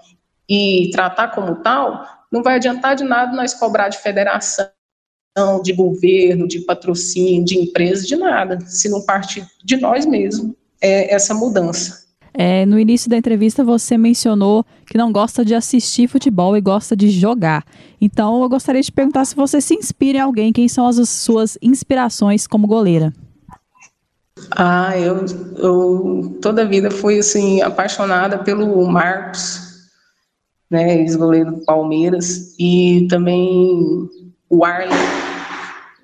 e 0.49 0.91
tratar 0.93 1.29
como 1.29 1.57
tal, 1.57 2.07
não 2.33 2.43
vai 2.43 2.57
adiantar 2.57 2.97
de 2.97 3.05
nada 3.05 3.37
nós 3.37 3.53
cobrar 3.53 3.89
de 3.89 3.99
federação 3.99 4.67
de 5.63 5.73
governo, 5.73 6.47
de 6.47 6.61
patrocínio, 6.61 7.45
de 7.45 7.59
empresa, 7.59 8.07
de 8.07 8.15
nada, 8.15 8.59
se 8.67 8.89
não 8.89 9.05
partir 9.05 9.45
de 9.65 9.77
nós 9.77 10.07
mesmos, 10.07 10.53
é 10.81 11.13
essa 11.13 11.35
mudança. 11.35 12.05
É, 12.37 12.67
no 12.67 12.79
início 12.79 13.09
da 13.09 13.17
entrevista 13.17 13.63
você 13.63 13.97
mencionou 13.97 14.65
que 14.87 14.99
não 14.99 15.13
gosta 15.13 15.45
de 15.45 15.55
assistir 15.55 16.09
futebol 16.09 16.57
e 16.57 16.61
gosta 16.61 16.97
de 16.97 17.09
jogar. 17.09 17.65
Então 18.01 18.43
eu 18.43 18.49
gostaria 18.49 18.83
de 18.83 18.91
perguntar 18.91 19.25
se 19.25 19.37
você 19.37 19.61
se 19.61 19.75
inspira 19.75 20.19
em 20.19 20.21
alguém, 20.21 20.53
quem 20.53 20.69
são 20.69 20.87
as 20.87 21.09
suas 21.09 21.57
inspirações 21.63 22.47
como 22.47 22.67
goleira? 22.67 23.13
Ah, 24.51 24.99
eu, 24.99 25.25
eu 25.59 26.39
toda 26.43 26.63
a 26.63 26.65
vida 26.67 26.91
fui 26.91 27.19
assim 27.21 27.63
apaixonada 27.63 28.39
pelo 28.39 28.85
Marcos, 28.85 29.89
né, 30.69 31.01
ex-goleiro 31.01 31.53
do 31.53 31.65
Palmeiras, 31.65 32.55
e 32.59 33.07
também 33.09 34.09
o 34.51 34.65
Arley. 34.65 35.24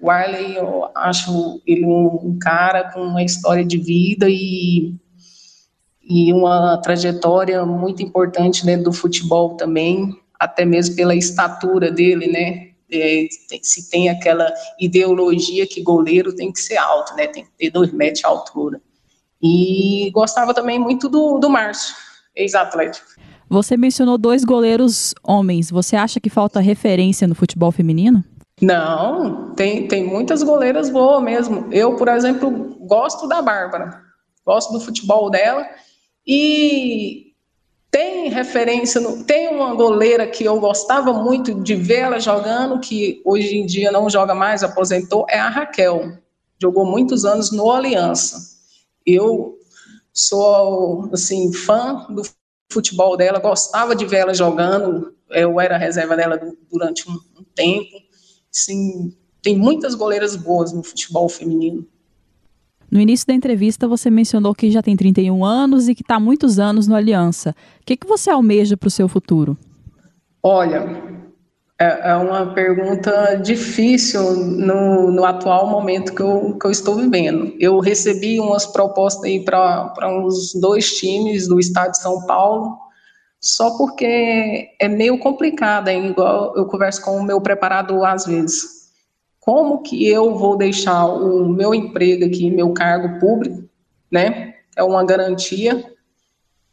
O 0.01 0.11
Arley, 0.11 0.57
eu 0.57 0.89
acho 0.95 1.61
ele 1.67 1.85
um, 1.85 2.39
cara 2.41 2.91
com 2.91 3.01
uma 3.01 3.23
história 3.23 3.65
de 3.65 3.77
vida 3.77 4.27
e, 4.29 4.95
e 6.03 6.33
uma 6.33 6.79
trajetória 6.79 7.65
muito 7.67 8.03
importante 8.03 8.65
dentro 8.65 8.85
do 8.85 8.93
futebol 8.93 9.57
também, 9.57 10.17
até 10.39 10.65
mesmo 10.65 10.97
pela 10.97 11.15
estatura 11.15 11.91
dele, 11.91 12.27
né? 12.27 12.71
É, 12.93 13.27
se 13.63 13.89
tem 13.89 14.09
aquela 14.09 14.53
ideologia 14.81 15.67
que 15.67 15.83
goleiro 15.83 16.35
tem 16.35 16.51
que 16.51 16.61
ser 16.61 16.77
alto, 16.79 17.15
né? 17.15 17.27
Tem 17.27 17.45
que 17.45 17.51
ter 17.57 17.71
dois 17.71 17.93
metros 17.93 18.21
de 18.21 18.27
altura. 18.27 18.81
E 19.43 20.11
gostava 20.13 20.55
também 20.55 20.79
muito 20.79 21.09
do, 21.09 21.39
do 21.39 21.49
Márcio, 21.49 21.95
ex-atlético. 22.35 23.07
Você 23.49 23.77
mencionou 23.77 24.17
dois 24.17 24.45
goleiros 24.45 25.15
homens. 25.23 25.71
Você 25.71 25.95
acha 25.95 26.19
que 26.19 26.31
falta 26.31 26.59
referência 26.61 27.29
no 27.29 27.35
futebol 27.35 27.71
feminino? 27.71 28.25
Não, 28.61 29.55
tem, 29.55 29.89
tem 29.89 30.05
muitas 30.05 30.43
goleiras 30.43 30.91
boas 30.91 31.23
mesmo. 31.23 31.69
Eu, 31.73 31.97
por 31.97 32.09
exemplo, 32.09 32.77
gosto 32.81 33.27
da 33.27 33.41
Bárbara, 33.41 34.03
gosto 34.45 34.73
do 34.73 34.81
futebol 34.81 35.31
dela 35.31 35.67
e 36.27 37.31
tem 37.91 38.29
referência, 38.29 39.01
no, 39.01 39.25
tem 39.25 39.49
uma 39.49 39.75
goleira 39.75 40.27
que 40.27 40.45
eu 40.45 40.61
gostava 40.61 41.13
muito 41.13 41.55
de 41.55 41.75
ver 41.75 42.01
ela 42.01 42.21
jogando, 42.21 42.79
que 42.79 43.21
hoje 43.25 43.57
em 43.57 43.67
dia 43.67 43.91
não 43.91 44.09
joga 44.09 44.35
mais, 44.35 44.63
aposentou, 44.63 45.27
é 45.29 45.39
a 45.39 45.49
Raquel. 45.49 46.19
Jogou 46.61 46.85
muitos 46.85 47.25
anos 47.25 47.51
no 47.51 47.71
Aliança. 47.71 48.59
Eu 49.05 49.59
sou 50.13 51.09
assim 51.13 51.53
fã 51.53 52.07
do 52.11 52.23
futebol 52.71 53.17
dela, 53.17 53.41
gostava 53.41 53.97
de 53.97 54.07
ver 54.07 54.19
ela 54.19 54.35
jogando, 54.35 55.13
eu 55.31 55.59
era 55.61 55.77
reserva 55.77 56.17
dela 56.17 56.39
durante 56.71 57.09
um, 57.11 57.15
um 57.15 57.45
tempo. 57.55 58.10
Sim, 58.51 59.15
tem 59.43 59.57
muitas 59.57 59.95
goleiras 59.95 60.37
boas 60.37 60.73
no 60.73 60.83
futebol 60.83 61.29
feminino. 61.29 61.87
No 62.91 63.01
início 63.01 63.27
da 63.27 63.35
entrevista, 63.35 63.87
você 63.87 64.11
mencionou 64.11 64.53
que 64.53 64.71
já 64.71 64.83
tem 64.83 64.97
31 64.97 65.45
anos 65.45 65.89
e 65.89 65.95
que 65.95 66.03
está 66.03 66.17
há 66.17 66.21
muitos 66.21 66.59
anos 66.59 66.89
no 66.89 66.97
Aliança. 66.97 67.55
O 67.81 67.85
que, 67.87 67.97
que 67.97 68.07
você 68.07 68.31
almeja 68.31 68.77
para 68.77 68.89
o 68.89 68.91
seu 68.91 69.09
futuro? 69.09 69.57
Olha, 70.43 71.21
é, 71.81 72.11
é 72.11 72.15
uma 72.17 72.53
pergunta 72.53 73.37
difícil 73.37 74.35
no, 74.35 75.13
no 75.13 75.25
atual 75.25 75.69
momento 75.69 76.15
que 76.15 76.21
eu, 76.21 76.59
que 76.59 76.67
eu 76.67 76.71
estou 76.71 76.97
vivendo. 76.97 77.55
Eu 77.61 77.79
recebi 77.79 78.41
umas 78.41 78.67
propostas 78.67 79.25
aí 79.25 79.45
para 79.45 80.09
uns 80.09 80.53
dois 80.61 80.91
times 80.99 81.47
do 81.47 81.61
estado 81.61 81.93
de 81.93 81.99
São 81.99 82.27
Paulo, 82.27 82.77
só 83.41 83.77
porque 83.79 84.71
é 84.79 84.87
meio 84.87 85.19
complicado, 85.19 85.89
hein? 85.89 86.09
igual 86.09 86.55
eu 86.57 86.67
converso 86.67 87.03
com 87.03 87.17
o 87.17 87.23
meu 87.23 87.41
preparador 87.41 88.05
às 88.05 88.27
vezes. 88.27 88.81
Como 89.41 89.83
que 89.83 90.07
eu 90.07 90.37
vou 90.37 90.57
deixar 90.57 91.07
o 91.07 91.49
meu 91.49 91.75
emprego 91.75 92.27
aqui, 92.27 92.51
meu 92.51 92.73
cargo 92.75 93.19
público, 93.19 93.65
né? 94.11 94.55
É 94.77 94.83
uma 94.83 95.03
garantia 95.03 95.83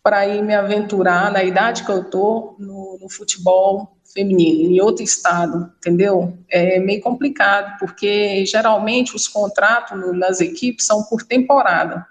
para 0.04 0.28
ir 0.28 0.42
me 0.44 0.54
aventurar 0.54 1.32
na 1.32 1.44
idade 1.44 1.84
que 1.84 1.92
eu 1.92 2.10
tô 2.10 2.56
no, 2.60 2.98
no 3.02 3.10
futebol 3.10 3.98
feminino 4.14 4.72
em 4.72 4.82
outro 4.82 5.04
estado, 5.04 5.72
entendeu? 5.78 6.38
É 6.50 6.80
meio 6.80 7.02
complicado, 7.02 7.78
porque 7.80 8.46
geralmente 8.46 9.16
os 9.16 9.28
contratos 9.28 9.98
nas 10.18 10.42
equipes 10.42 10.86
são 10.86 11.04
por 11.04 11.24
temporada. 11.24 12.06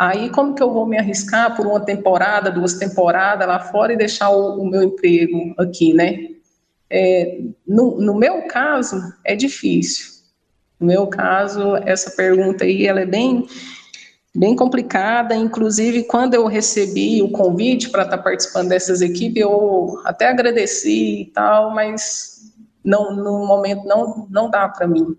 Aí, 0.00 0.30
como 0.30 0.54
que 0.54 0.62
eu 0.62 0.72
vou 0.72 0.86
me 0.86 0.96
arriscar 0.96 1.54
por 1.54 1.66
uma 1.66 1.78
temporada, 1.78 2.50
duas 2.50 2.72
temporadas 2.72 3.46
lá 3.46 3.60
fora 3.60 3.92
e 3.92 3.98
deixar 3.98 4.30
o, 4.30 4.58
o 4.58 4.66
meu 4.66 4.82
emprego 4.82 5.54
aqui, 5.58 5.92
né? 5.92 6.28
É, 6.88 7.42
no, 7.68 8.00
no 8.00 8.14
meu 8.14 8.46
caso, 8.46 8.96
é 9.22 9.36
difícil. 9.36 10.06
No 10.80 10.86
meu 10.86 11.06
caso, 11.06 11.76
essa 11.84 12.12
pergunta 12.12 12.64
aí, 12.64 12.86
ela 12.86 13.00
é 13.00 13.04
bem 13.04 13.46
bem 14.34 14.56
complicada. 14.56 15.34
Inclusive, 15.36 16.04
quando 16.04 16.32
eu 16.32 16.46
recebi 16.46 17.20
o 17.20 17.30
convite 17.30 17.90
para 17.90 18.04
estar 18.04 18.16
tá 18.16 18.22
participando 18.22 18.70
dessas 18.70 19.02
equipes, 19.02 19.42
eu 19.42 20.00
até 20.06 20.30
agradeci 20.30 21.20
e 21.20 21.26
tal, 21.26 21.74
mas 21.74 22.54
não, 22.82 23.14
no 23.14 23.46
momento 23.46 23.84
não, 23.84 24.26
não 24.30 24.48
dá 24.48 24.66
para 24.66 24.88
mim. 24.88 25.14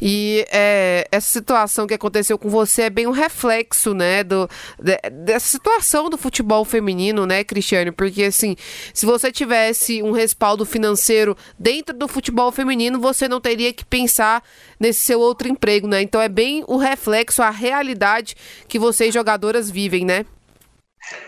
E 0.00 0.44
é, 0.50 1.06
essa 1.10 1.30
situação 1.30 1.86
que 1.86 1.94
aconteceu 1.94 2.38
com 2.38 2.48
você 2.48 2.82
é 2.82 2.90
bem 2.90 3.06
um 3.06 3.10
reflexo, 3.10 3.94
né, 3.94 4.24
do, 4.24 4.48
de, 4.78 4.98
dessa 5.10 5.46
situação 5.46 6.10
do 6.10 6.18
futebol 6.18 6.64
feminino, 6.64 7.26
né, 7.26 7.44
Cristiane? 7.44 7.92
Porque, 7.92 8.24
assim, 8.24 8.56
se 8.92 9.06
você 9.06 9.30
tivesse 9.30 10.02
um 10.02 10.12
respaldo 10.12 10.64
financeiro 10.64 11.36
dentro 11.58 11.96
do 11.96 12.08
futebol 12.08 12.50
feminino, 12.50 13.00
você 13.00 13.28
não 13.28 13.40
teria 13.40 13.72
que 13.72 13.84
pensar 13.84 14.42
nesse 14.78 15.00
seu 15.00 15.20
outro 15.20 15.48
emprego, 15.48 15.86
né? 15.86 16.02
Então 16.02 16.20
é 16.20 16.28
bem 16.28 16.64
o 16.66 16.76
reflexo, 16.76 17.42
a 17.42 17.50
realidade 17.50 18.34
que 18.68 18.78
vocês 18.78 19.12
jogadoras 19.12 19.70
vivem, 19.70 20.04
né? 20.04 20.24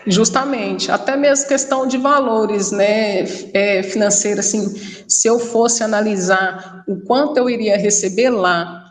Justamente, 0.05 0.91
até 0.91 1.15
mesmo 1.15 1.47
questão 1.47 1.85
de 1.85 1.97
valores, 1.97 2.71
né, 2.71 3.23
é, 3.53 3.83
financeira, 3.83 4.39
assim, 4.39 4.73
se 5.07 5.27
eu 5.27 5.37
fosse 5.37 5.83
analisar 5.83 6.83
o 6.87 7.01
quanto 7.01 7.37
eu 7.37 7.49
iria 7.49 7.77
receber 7.77 8.29
lá, 8.29 8.85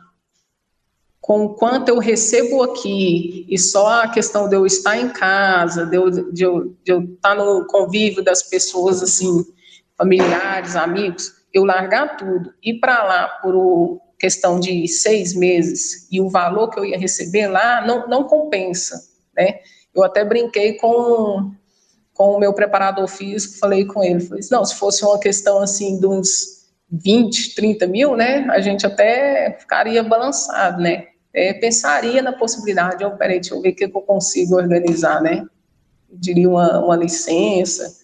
com 1.20 1.46
o 1.46 1.54
quanto 1.54 1.88
eu 1.88 1.98
recebo 1.98 2.62
aqui, 2.62 3.46
e 3.48 3.58
só 3.58 4.02
a 4.02 4.08
questão 4.08 4.48
de 4.48 4.54
eu 4.54 4.64
estar 4.64 4.96
em 4.96 5.08
casa, 5.08 5.84
de 5.86 5.96
eu, 5.96 6.10
de 6.10 6.44
eu, 6.44 6.76
de 6.84 6.92
eu 6.92 7.00
estar 7.02 7.34
no 7.34 7.66
convívio 7.66 8.22
das 8.22 8.42
pessoas, 8.42 9.02
assim, 9.02 9.44
familiares, 9.96 10.76
amigos, 10.76 11.32
eu 11.52 11.64
largar 11.64 12.16
tudo, 12.16 12.52
ir 12.62 12.78
para 12.78 13.02
lá 13.02 13.28
por 13.42 13.98
questão 14.18 14.60
de 14.60 14.86
seis 14.86 15.34
meses, 15.34 16.06
e 16.12 16.20
o 16.20 16.28
valor 16.28 16.70
que 16.70 16.78
eu 16.78 16.84
ia 16.84 16.98
receber 16.98 17.48
lá 17.48 17.84
não, 17.84 18.06
não 18.06 18.24
compensa, 18.24 19.02
né, 19.36 19.60
eu 19.96 20.04
até 20.04 20.24
brinquei 20.24 20.74
com, 20.74 21.52
com 22.12 22.36
o 22.36 22.38
meu 22.38 22.52
preparador 22.52 23.08
físico, 23.08 23.58
falei 23.58 23.86
com 23.86 24.04
ele, 24.04 24.20
falei, 24.20 24.44
não, 24.50 24.64
se 24.64 24.74
fosse 24.74 25.02
uma 25.04 25.18
questão 25.18 25.62
assim 25.62 25.98
de 25.98 26.06
uns 26.06 26.66
20, 26.90 27.54
30 27.54 27.86
mil, 27.86 28.14
né, 28.14 28.46
a 28.50 28.60
gente 28.60 28.86
até 28.86 29.56
ficaria 29.58 30.02
balançado, 30.02 30.82
né, 30.82 31.06
é, 31.32 31.54
pensaria 31.54 32.20
na 32.20 32.32
possibilidade, 32.32 33.04
oh, 33.04 33.16
peraí, 33.16 33.40
deixa 33.40 33.54
eu 33.54 33.62
ver 33.62 33.70
o 33.70 33.74
que, 33.74 33.84
eu 33.84 33.90
consigo 33.90 34.56
organizar, 34.56 35.22
né, 35.22 35.46
eu 36.10 36.18
diria 36.18 36.48
uma, 36.48 36.78
uma 36.84 36.96
licença, 36.96 37.96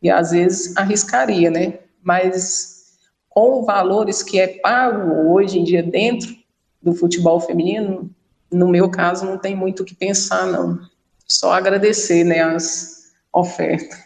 e 0.00 0.10
às 0.10 0.30
vezes 0.30 0.76
arriscaria, 0.76 1.50
né, 1.50 1.80
mas 2.00 2.74
com 3.28 3.64
valores 3.64 4.22
que 4.22 4.38
é 4.38 4.46
pago 4.46 5.32
hoje 5.32 5.58
em 5.58 5.64
dia 5.64 5.82
dentro 5.82 6.32
do 6.80 6.94
futebol 6.94 7.40
feminino, 7.40 8.08
no 8.52 8.68
meu 8.68 8.88
caso 8.88 9.26
não 9.26 9.36
tem 9.36 9.56
muito 9.56 9.80
o 9.80 9.84
que 9.84 9.96
pensar, 9.96 10.46
não 10.46 10.78
só 11.38 11.52
agradecer 11.52 12.24
né, 12.24 12.42
as 12.42 13.12
ofertas. 13.32 14.04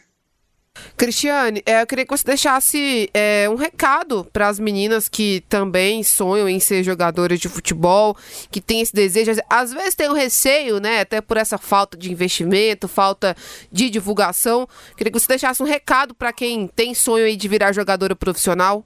Cristiane, 0.97 1.63
é, 1.65 1.83
eu 1.83 1.87
queria 1.87 2.05
que 2.05 2.11
você 2.11 2.25
deixasse 2.25 3.09
é, 3.15 3.49
um 3.49 3.55
recado 3.55 4.27
para 4.33 4.49
as 4.49 4.59
meninas 4.59 5.09
que 5.09 5.45
também 5.49 6.03
sonham 6.03 6.49
em 6.49 6.59
ser 6.59 6.83
jogadoras 6.83 7.39
de 7.39 7.49
futebol, 7.49 8.17
que 8.51 8.61
têm 8.61 8.81
esse 8.81 8.93
desejo, 8.93 9.33
às 9.49 9.73
vezes 9.73 9.95
tem 9.95 10.09
um 10.09 10.15
receio, 10.15 10.81
né, 10.81 11.01
até 11.01 11.21
por 11.21 11.37
essa 11.37 11.59
falta 11.59 11.97
de 11.97 12.11
investimento, 12.11 12.89
falta 12.89 13.37
de 13.71 13.91
divulgação. 13.91 14.63
Eu 14.91 14.97
queria 14.97 15.13
que 15.13 15.21
você 15.21 15.29
deixasse 15.29 15.63
um 15.63 15.67
recado 15.67 16.15
para 16.15 16.33
quem 16.33 16.67
tem 16.67 16.95
sonho 16.95 17.37
de 17.37 17.49
virar 17.49 17.73
jogadora 17.73 18.17
profissional. 18.17 18.85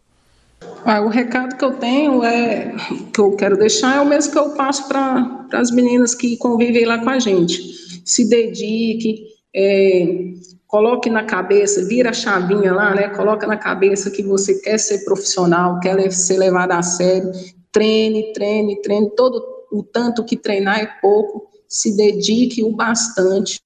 Ah, 0.85 1.01
o 1.01 1.09
recado 1.09 1.57
que 1.57 1.65
eu 1.65 1.75
tenho 1.75 2.25
é 2.25 2.75
que 3.13 3.21
eu 3.21 3.37
quero 3.37 3.57
deixar 3.57 3.97
é 3.97 4.01
o 4.01 4.07
mesmo 4.07 4.33
que 4.33 4.39
eu 4.39 4.51
passo 4.51 4.89
para 4.89 5.47
as 5.53 5.71
meninas 5.71 6.15
que 6.15 6.37
convivem 6.37 6.85
lá 6.85 6.99
com 6.99 7.11
a 7.11 7.19
gente. 7.19 8.03
Se 8.05 8.29
dedique, 8.29 9.27
é, 9.55 10.33
coloque 10.67 11.09
na 11.09 11.25
cabeça, 11.25 11.85
vira 11.85 12.11
a 12.11 12.15
chavinha 12.15 12.73
lá, 12.73 12.95
né? 12.95 13.09
Coloca 13.11 13.47
na 13.47 13.57
cabeça 13.57 14.11
que 14.11 14.23
você 14.23 14.59
quer 14.61 14.79
ser 14.79 15.05
profissional, 15.05 15.79
quer 15.81 16.11
ser 16.11 16.39
levado 16.39 16.73
a 16.73 16.83
sério, 16.83 17.31
treine, 17.71 18.33
treine, 18.33 18.81
treine, 18.83 19.11
todo 19.11 19.41
o 19.71 19.83
tanto 19.83 20.25
que 20.25 20.37
treinar 20.37 20.81
é 20.81 20.87
pouco, 21.01 21.49
se 21.69 21.97
dedique 21.97 22.65
o 22.65 22.73
bastante. 22.73 23.61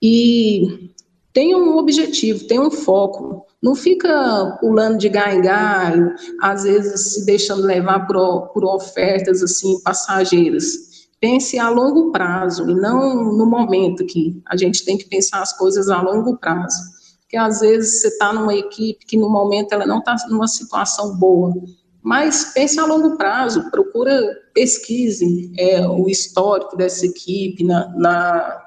E 0.00 0.90
tenha 1.32 1.56
um 1.56 1.76
objetivo, 1.76 2.46
tenha 2.46 2.62
um 2.62 2.70
foco. 2.70 3.46
Não 3.64 3.74
fica 3.74 4.58
pulando 4.60 4.98
de 4.98 5.08
galho 5.08 5.38
em 5.38 5.42
galho, 5.42 6.14
às 6.40 6.62
vezes 6.62 7.14
se 7.14 7.26
deixando 7.26 7.62
levar 7.62 8.06
por, 8.06 8.48
por 8.52 8.64
ofertas 8.64 9.42
assim 9.42 9.82
passageiras 9.82 10.94
pense 11.24 11.58
a 11.58 11.70
longo 11.70 12.12
prazo 12.12 12.68
e 12.68 12.74
não 12.74 13.32
no 13.32 13.46
momento 13.46 14.04
que 14.04 14.42
a 14.46 14.58
gente 14.58 14.84
tem 14.84 14.98
que 14.98 15.06
pensar 15.06 15.40
as 15.40 15.56
coisas 15.56 15.88
a 15.88 16.02
longo 16.02 16.36
prazo. 16.36 16.76
Porque 17.22 17.34
às 17.34 17.60
vezes 17.60 18.02
você 18.02 18.08
está 18.08 18.30
numa 18.30 18.54
equipe 18.54 19.06
que 19.06 19.16
no 19.16 19.30
momento 19.30 19.72
ela 19.72 19.86
não 19.86 20.00
está 20.00 20.14
numa 20.28 20.46
situação 20.46 21.16
boa, 21.16 21.54
mas 22.02 22.52
pense 22.52 22.78
a 22.78 22.84
longo 22.84 23.16
prazo, 23.16 23.70
procura, 23.70 24.20
pesquise 24.52 25.50
é, 25.58 25.88
o 25.88 26.10
histórico 26.10 26.76
dessa 26.76 27.06
equipe 27.06 27.64
na, 27.64 27.88
na, 27.96 28.62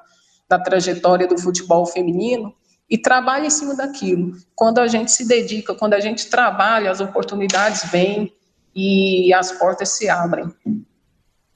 na 0.49 0.59
trajetória 0.59 1.27
do 1.27 1.37
futebol 1.37 1.85
feminino 1.85 2.51
e 2.89 2.97
trabalha 2.97 3.47
em 3.47 3.49
cima 3.49 3.75
daquilo. 3.75 4.33
Quando 4.55 4.79
a 4.79 4.87
gente 4.87 5.11
se 5.11 5.27
dedica, 5.27 5.75
quando 5.75 5.93
a 5.93 5.99
gente 5.99 6.29
trabalha, 6.29 6.89
as 6.89 6.99
oportunidades 6.99 7.89
vêm 7.91 8.33
e 8.75 9.33
as 9.33 9.51
portas 9.51 9.89
se 9.89 10.07
abrem. 10.09 10.53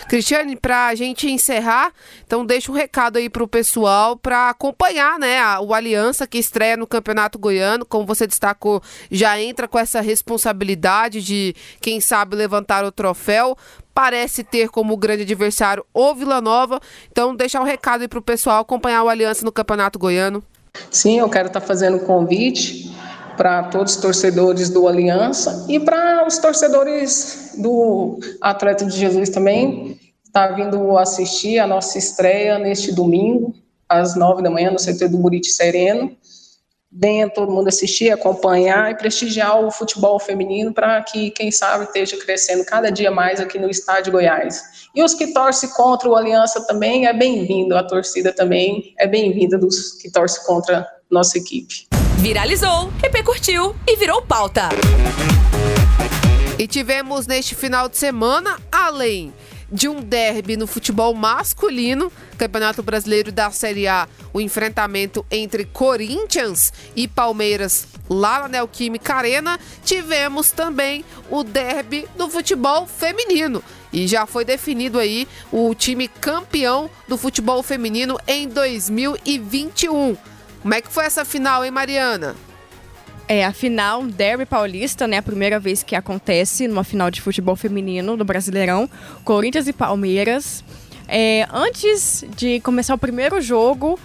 Cristiane, 0.07 0.55
para 0.55 0.87
a 0.87 0.95
gente 0.95 1.29
encerrar, 1.29 1.93
então 2.25 2.45
deixa 2.45 2.71
um 2.71 2.75
recado 2.75 3.17
aí 3.17 3.29
para 3.29 3.43
o 3.43 3.47
pessoal 3.47 4.17
para 4.17 4.49
acompanhar 4.49 5.19
né, 5.19 5.39
a, 5.39 5.61
o 5.61 5.73
Aliança 5.73 6.27
que 6.27 6.37
estreia 6.37 6.75
no 6.75 6.87
Campeonato 6.87 7.37
Goiano. 7.37 7.85
Como 7.85 8.05
você 8.05 8.25
destacou, 8.25 8.81
já 9.09 9.39
entra 9.39 9.67
com 9.67 9.77
essa 9.77 10.01
responsabilidade 10.01 11.21
de, 11.21 11.55
quem 11.79 12.01
sabe, 12.01 12.35
levantar 12.35 12.83
o 12.83 12.91
troféu. 12.91 13.57
Parece 13.93 14.43
ter 14.43 14.69
como 14.69 14.97
grande 14.97 15.23
adversário 15.23 15.85
o 15.93 16.13
Vila 16.15 16.41
Nova. 16.41 16.79
Então, 17.11 17.35
deixar 17.35 17.61
um 17.61 17.65
recado 17.65 18.01
aí 18.01 18.07
para 18.07 18.19
o 18.19 18.23
pessoal 18.23 18.61
acompanhar 18.61 19.03
o 19.03 19.09
Aliança 19.09 19.45
no 19.45 19.51
Campeonato 19.51 19.99
Goiano. 19.99 20.43
Sim, 20.89 21.19
eu 21.19 21.29
quero 21.29 21.47
estar 21.47 21.61
fazendo 21.61 21.97
um 21.97 22.05
convite 22.05 22.95
para 23.37 23.63
todos 23.63 23.95
os 23.95 24.01
torcedores 24.01 24.69
do 24.69 24.87
Aliança 24.87 25.65
e 25.67 25.79
para 25.79 26.25
os 26.27 26.37
torcedores 26.37 27.55
do 27.57 28.19
Atleta 28.39 28.85
de 28.85 28.97
Jesus 28.97 29.29
também, 29.29 29.99
está 30.23 30.47
vindo 30.47 30.97
assistir 30.97 31.59
a 31.59 31.67
nossa 31.67 31.97
estreia 31.97 32.57
neste 32.57 32.93
domingo, 32.93 33.53
às 33.87 34.15
nove 34.15 34.41
da 34.41 34.49
manhã, 34.49 34.71
no 34.71 34.77
CT 34.77 35.09
do 35.09 35.17
Buriti 35.17 35.49
Sereno. 35.49 36.15
Venha 36.91 37.29
todo 37.29 37.51
mundo 37.51 37.67
assistir, 37.67 38.11
acompanhar 38.11 38.91
e 38.91 38.95
prestigiar 38.95 39.59
o 39.63 39.71
futebol 39.71 40.19
feminino 40.19 40.73
para 40.73 41.01
que, 41.01 41.31
quem 41.31 41.51
sabe, 41.51 41.85
esteja 41.85 42.17
crescendo 42.17 42.65
cada 42.65 42.91
dia 42.91 43.11
mais 43.11 43.39
aqui 43.39 43.57
no 43.57 43.69
estado 43.69 44.03
de 44.03 44.11
Goiás. 44.11 44.61
E 44.93 45.03
os 45.03 45.13
que 45.13 45.27
torcem 45.33 45.69
contra 45.69 46.09
o 46.09 46.15
Aliança 46.15 46.65
também 46.67 47.05
é 47.05 47.13
bem-vindo, 47.13 47.77
a 47.77 47.83
torcida 47.83 48.33
também 48.33 48.93
é 48.99 49.07
bem-vinda 49.07 49.57
dos 49.57 49.93
que 49.93 50.11
torcem 50.11 50.43
contra 50.45 50.87
nossa 51.09 51.37
equipe 51.37 51.87
viralizou, 52.21 52.93
repercutiu 53.01 53.75
e 53.87 53.95
virou 53.95 54.21
pauta. 54.21 54.69
E 56.59 56.67
tivemos 56.67 57.25
neste 57.25 57.55
final 57.55 57.89
de 57.89 57.97
semana, 57.97 58.59
além 58.71 59.33
de 59.71 59.87
um 59.87 60.01
derby 60.01 60.57
no 60.57 60.67
futebol 60.67 61.13
masculino, 61.13 62.11
Campeonato 62.37 62.83
Brasileiro 62.83 63.31
da 63.31 63.49
Série 63.51 63.87
A, 63.87 64.07
o 64.33 64.41
enfrentamento 64.41 65.25
entre 65.31 65.65
Corinthians 65.65 66.73
e 66.95 67.07
Palmeiras 67.07 67.87
lá 68.09 68.41
na 68.41 68.49
Neoquímica 68.49 69.15
Arena, 69.15 69.59
tivemos 69.85 70.51
também 70.51 71.05
o 71.29 71.43
derby 71.43 72.07
do 72.17 72.29
futebol 72.29 72.85
feminino. 72.85 73.63
E 73.93 74.07
já 74.07 74.25
foi 74.25 74.43
definido 74.43 74.99
aí 74.99 75.27
o 75.51 75.73
time 75.73 76.07
campeão 76.07 76.89
do 77.07 77.17
futebol 77.17 77.63
feminino 77.63 78.17
em 78.27 78.47
2021. 78.47 80.17
Como 80.61 80.73
é 80.73 80.81
que 80.81 80.91
foi 80.91 81.05
essa 81.05 81.25
final, 81.25 81.63
hein, 81.65 81.71
Mariana? 81.71 82.35
É, 83.31 83.45
a 83.45 83.53
final 83.53 84.03
Derby 84.03 84.45
Paulista, 84.45 85.07
né? 85.07 85.19
A 85.19 85.21
primeira 85.21 85.57
vez 85.57 85.83
que 85.83 85.95
acontece 85.95 86.67
numa 86.67 86.83
final 86.83 87.09
de 87.09 87.21
futebol 87.21 87.55
feminino 87.55 88.17
do 88.17 88.25
Brasileirão. 88.25 88.89
Corinthians 89.23 89.69
e 89.69 89.71
Palmeiras. 89.71 90.61
É, 91.07 91.47
antes 91.49 92.25
de 92.35 92.59
começar 92.59 92.93
o 92.93 92.97
primeiro 92.97 93.39
jogo, 93.39 93.97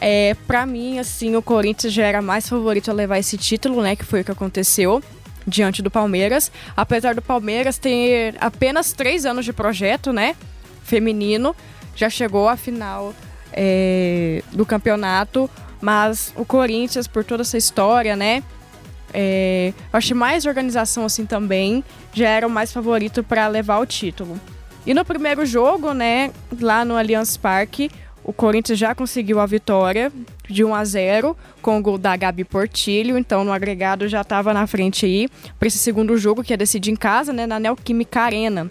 é, 0.00 0.34
para 0.48 0.66
mim, 0.66 0.98
assim, 0.98 1.36
o 1.36 1.40
Corinthians 1.40 1.92
já 1.92 2.04
era 2.04 2.20
mais 2.20 2.48
favorito 2.48 2.90
a 2.90 2.94
levar 2.94 3.20
esse 3.20 3.38
título, 3.38 3.80
né? 3.80 3.94
Que 3.94 4.04
foi 4.04 4.22
o 4.22 4.24
que 4.24 4.32
aconteceu 4.32 5.00
diante 5.46 5.80
do 5.80 5.88
Palmeiras. 5.88 6.50
Apesar 6.76 7.14
do 7.14 7.22
Palmeiras 7.22 7.78
ter 7.78 8.34
apenas 8.40 8.92
três 8.92 9.24
anos 9.24 9.44
de 9.44 9.52
projeto, 9.52 10.12
né? 10.12 10.34
Feminino, 10.82 11.54
já 11.94 12.10
chegou 12.10 12.48
à 12.48 12.56
final 12.56 13.14
é, 13.52 14.42
do 14.50 14.66
campeonato. 14.66 15.48
Mas 15.80 16.32
o 16.34 16.44
Corinthians, 16.44 17.06
por 17.06 17.22
toda 17.22 17.42
essa 17.42 17.56
história, 17.56 18.16
né? 18.16 18.42
É, 19.16 19.72
acho 19.92 20.14
mais 20.14 20.44
organização 20.44 21.04
assim 21.04 21.24
também, 21.24 21.84
já 22.12 22.28
era 22.28 22.46
o 22.46 22.50
mais 22.50 22.72
favorito 22.72 23.22
para 23.22 23.46
levar 23.46 23.78
o 23.78 23.86
título. 23.86 24.40
E 24.84 24.92
no 24.92 25.04
primeiro 25.04 25.46
jogo, 25.46 25.94
né, 25.94 26.32
lá 26.60 26.84
no 26.84 26.96
Allianz 26.96 27.36
Parque, 27.36 27.90
o 28.24 28.32
Corinthians 28.32 28.78
já 28.78 28.94
conseguiu 28.94 29.38
a 29.38 29.46
vitória 29.46 30.10
de 30.48 30.64
1 30.64 30.74
a 30.74 30.84
0 30.84 31.36
com 31.62 31.78
o 31.78 31.82
gol 31.82 31.96
da 31.96 32.16
Gabi 32.16 32.44
Portilho, 32.44 33.16
então 33.16 33.44
no 33.44 33.52
agregado 33.52 34.08
já 34.08 34.22
estava 34.22 34.52
na 34.52 34.66
frente 34.66 35.06
aí 35.06 35.28
para 35.58 35.68
esse 35.68 35.78
segundo 35.78 36.16
jogo 36.18 36.42
que 36.42 36.52
é 36.52 36.56
decidir 36.56 36.90
em 36.90 36.96
casa, 36.96 37.32
né, 37.32 37.46
na 37.46 37.60
Neoquímica 37.60 38.20
Arena. 38.20 38.68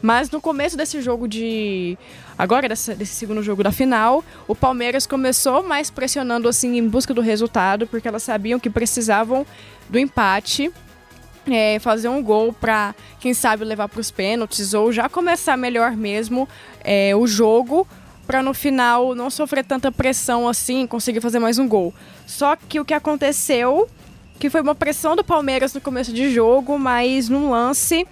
Mas 0.00 0.30
no 0.30 0.40
começo 0.40 0.76
desse 0.76 1.00
jogo 1.00 1.26
de. 1.26 1.98
Agora, 2.38 2.68
desse, 2.68 2.94
desse, 2.94 3.14
segundo 3.14 3.42
jogo 3.42 3.62
da 3.62 3.72
final, 3.72 4.24
o 4.46 4.54
Palmeiras 4.54 5.06
começou 5.06 5.62
mais 5.62 5.90
pressionando 5.90 6.48
assim 6.48 6.76
em 6.78 6.88
busca 6.88 7.12
do 7.12 7.20
resultado, 7.20 7.86
porque 7.86 8.06
elas 8.06 8.22
sabiam 8.22 8.60
que 8.60 8.70
precisavam 8.70 9.46
do 9.88 9.98
empate. 9.98 10.70
É, 11.50 11.78
fazer 11.78 12.08
um 12.08 12.22
gol 12.22 12.52
para, 12.52 12.94
quem 13.18 13.32
sabe, 13.32 13.64
levar 13.64 13.88
para 13.88 14.00
os 14.00 14.10
pênaltis 14.10 14.74
ou 14.74 14.92
já 14.92 15.08
começar 15.08 15.56
melhor 15.56 15.96
mesmo 15.96 16.46
é, 16.84 17.16
o 17.16 17.26
jogo 17.26 17.88
para 18.26 18.42
no 18.42 18.52
final 18.52 19.14
não 19.14 19.30
sofrer 19.30 19.64
tanta 19.64 19.90
pressão 19.90 20.46
assim, 20.46 20.86
conseguir 20.86 21.22
fazer 21.22 21.38
mais 21.38 21.58
um 21.58 21.66
gol. 21.66 21.94
Só 22.26 22.54
que 22.54 22.78
o 22.78 22.84
que 22.84 22.92
aconteceu, 22.92 23.88
que 24.38 24.50
foi 24.50 24.60
uma 24.60 24.74
pressão 24.74 25.16
do 25.16 25.24
Palmeiras 25.24 25.72
no 25.72 25.80
começo 25.80 26.12
de 26.12 26.30
jogo, 26.30 26.78
mas 26.78 27.30
num 27.30 27.48
lance 27.48 28.06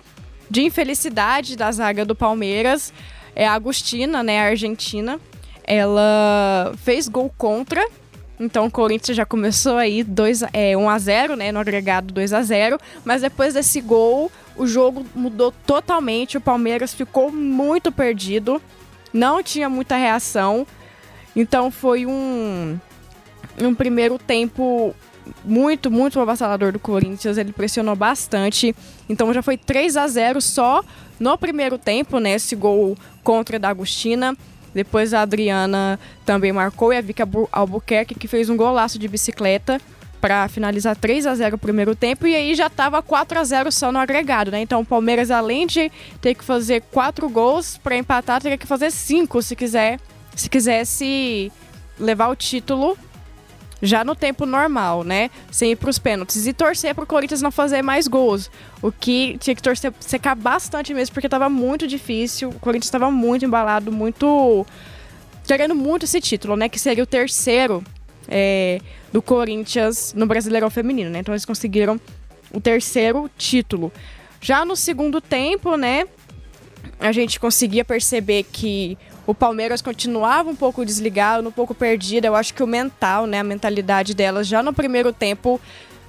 de 0.50 0.62
infelicidade 0.62 1.56
da 1.56 1.70
zaga 1.70 2.04
do 2.04 2.14
Palmeiras. 2.14 2.92
É 3.34 3.46
a 3.46 3.52
Agostina, 3.52 4.22
né, 4.22 4.40
a 4.40 4.50
argentina. 4.50 5.20
Ela 5.64 6.72
fez 6.78 7.08
gol 7.08 7.32
contra. 7.36 7.86
Então 8.38 8.66
o 8.66 8.70
Corinthians 8.70 9.16
já 9.16 9.24
começou 9.24 9.76
aí 9.76 10.02
2 10.02 10.42
é, 10.52 10.76
1 10.76 10.88
a 10.88 10.98
0, 10.98 11.36
né, 11.36 11.50
no 11.50 11.58
agregado 11.58 12.12
2 12.12 12.32
a 12.34 12.42
0, 12.42 12.78
mas 13.02 13.22
depois 13.22 13.54
desse 13.54 13.80
gol, 13.80 14.30
o 14.54 14.66
jogo 14.66 15.06
mudou 15.14 15.52
totalmente, 15.66 16.36
o 16.36 16.40
Palmeiras 16.40 16.92
ficou 16.92 17.32
muito 17.32 17.90
perdido, 17.90 18.60
não 19.12 19.42
tinha 19.42 19.70
muita 19.70 19.96
reação. 19.96 20.66
Então 21.34 21.70
foi 21.70 22.04
um 22.04 22.78
um 23.58 23.74
primeiro 23.74 24.18
tempo 24.18 24.94
muito, 25.44 25.90
muito 25.90 26.20
avassalador 26.20 26.72
do 26.72 26.78
Corinthians. 26.78 27.38
Ele 27.38 27.52
pressionou 27.52 27.96
bastante. 27.96 28.74
Então 29.08 29.32
já 29.32 29.42
foi 29.42 29.56
3 29.56 29.96
a 29.96 30.06
0 30.06 30.40
só 30.40 30.82
no 31.18 31.36
primeiro 31.38 31.78
tempo, 31.78 32.18
né? 32.18 32.32
Esse 32.32 32.54
gol 32.54 32.96
contra 33.22 33.58
da 33.58 33.68
Agostina. 33.70 34.36
Depois 34.74 35.14
a 35.14 35.22
Adriana 35.22 35.98
também 36.24 36.52
marcou 36.52 36.92
e 36.92 36.96
a 36.98 37.00
Vicky 37.00 37.22
Albuquerque 37.50 38.14
que 38.14 38.28
fez 38.28 38.50
um 38.50 38.56
golaço 38.56 38.98
de 38.98 39.08
bicicleta 39.08 39.80
para 40.20 40.48
finalizar 40.48 40.96
3 40.96 41.26
a 41.26 41.34
0 41.34 41.56
o 41.56 41.58
primeiro 41.58 41.94
tempo 41.94 42.26
e 42.26 42.34
aí 42.34 42.54
já 42.54 42.66
estava 42.66 43.00
4 43.00 43.38
a 43.38 43.44
0 43.44 43.72
só 43.72 43.92
no 43.92 43.98
agregado, 43.98 44.50
né? 44.50 44.60
Então 44.60 44.80
o 44.80 44.84
Palmeiras 44.84 45.30
além 45.30 45.66
de 45.66 45.90
ter 46.20 46.34
que 46.34 46.44
fazer 46.44 46.82
quatro 46.90 47.28
gols 47.28 47.78
para 47.78 47.96
empatar, 47.96 48.42
teria 48.42 48.58
que 48.58 48.66
fazer 48.66 48.90
cinco 48.90 49.40
se 49.40 49.56
quiser, 49.56 49.98
se 50.34 50.50
quisesse 50.50 51.50
levar 51.98 52.28
o 52.28 52.36
título 52.36 52.98
já 53.82 54.04
no 54.04 54.14
tempo 54.14 54.46
normal, 54.46 55.04
né? 55.04 55.30
Sem 55.50 55.72
ir 55.72 55.76
para 55.76 55.90
os 55.90 55.98
pênaltis. 55.98 56.46
E 56.46 56.52
torcer 56.52 56.94
para 56.94 57.04
o 57.04 57.06
Corinthians 57.06 57.42
não 57.42 57.50
fazer 57.50 57.82
mais 57.82 58.08
gols. 58.08 58.50
O 58.82 58.90
que 58.90 59.36
tinha 59.38 59.54
que 59.54 59.62
torcer, 59.62 59.92
secar 60.00 60.34
bastante 60.34 60.94
mesmo, 60.94 61.12
porque 61.12 61.26
estava 61.26 61.48
muito 61.48 61.86
difícil. 61.86 62.50
O 62.50 62.58
Corinthians 62.58 62.86
estava 62.86 63.10
muito 63.10 63.44
embalado, 63.44 63.92
muito. 63.92 64.66
querendo 65.46 65.74
muito 65.74 66.04
esse 66.04 66.20
título, 66.20 66.56
né? 66.56 66.68
Que 66.68 66.78
seria 66.78 67.04
o 67.04 67.06
terceiro 67.06 67.84
é, 68.28 68.80
do 69.12 69.20
Corinthians 69.20 70.14
no 70.14 70.26
Brasileirão 70.26 70.70
Feminino, 70.70 71.10
né? 71.10 71.20
Então 71.20 71.34
eles 71.34 71.44
conseguiram 71.44 72.00
o 72.52 72.60
terceiro 72.60 73.30
título. 73.36 73.92
Já 74.40 74.64
no 74.64 74.76
segundo 74.76 75.20
tempo, 75.20 75.76
né? 75.76 76.06
A 76.98 77.12
gente 77.12 77.38
conseguia 77.38 77.84
perceber 77.84 78.44
que 78.44 78.96
o 79.26 79.34
Palmeiras 79.34 79.82
continuava 79.82 80.48
um 80.48 80.56
pouco 80.56 80.84
desligado, 80.84 81.48
um 81.48 81.52
pouco 81.52 81.74
perdido. 81.74 82.26
Eu 82.26 82.36
acho 82.36 82.54
que 82.54 82.62
o 82.62 82.66
mental, 82.66 83.26
né, 83.26 83.40
a 83.40 83.44
mentalidade 83.44 84.14
delas 84.14 84.46
já 84.46 84.62
no 84.62 84.72
primeiro 84.72 85.12
tempo 85.12 85.60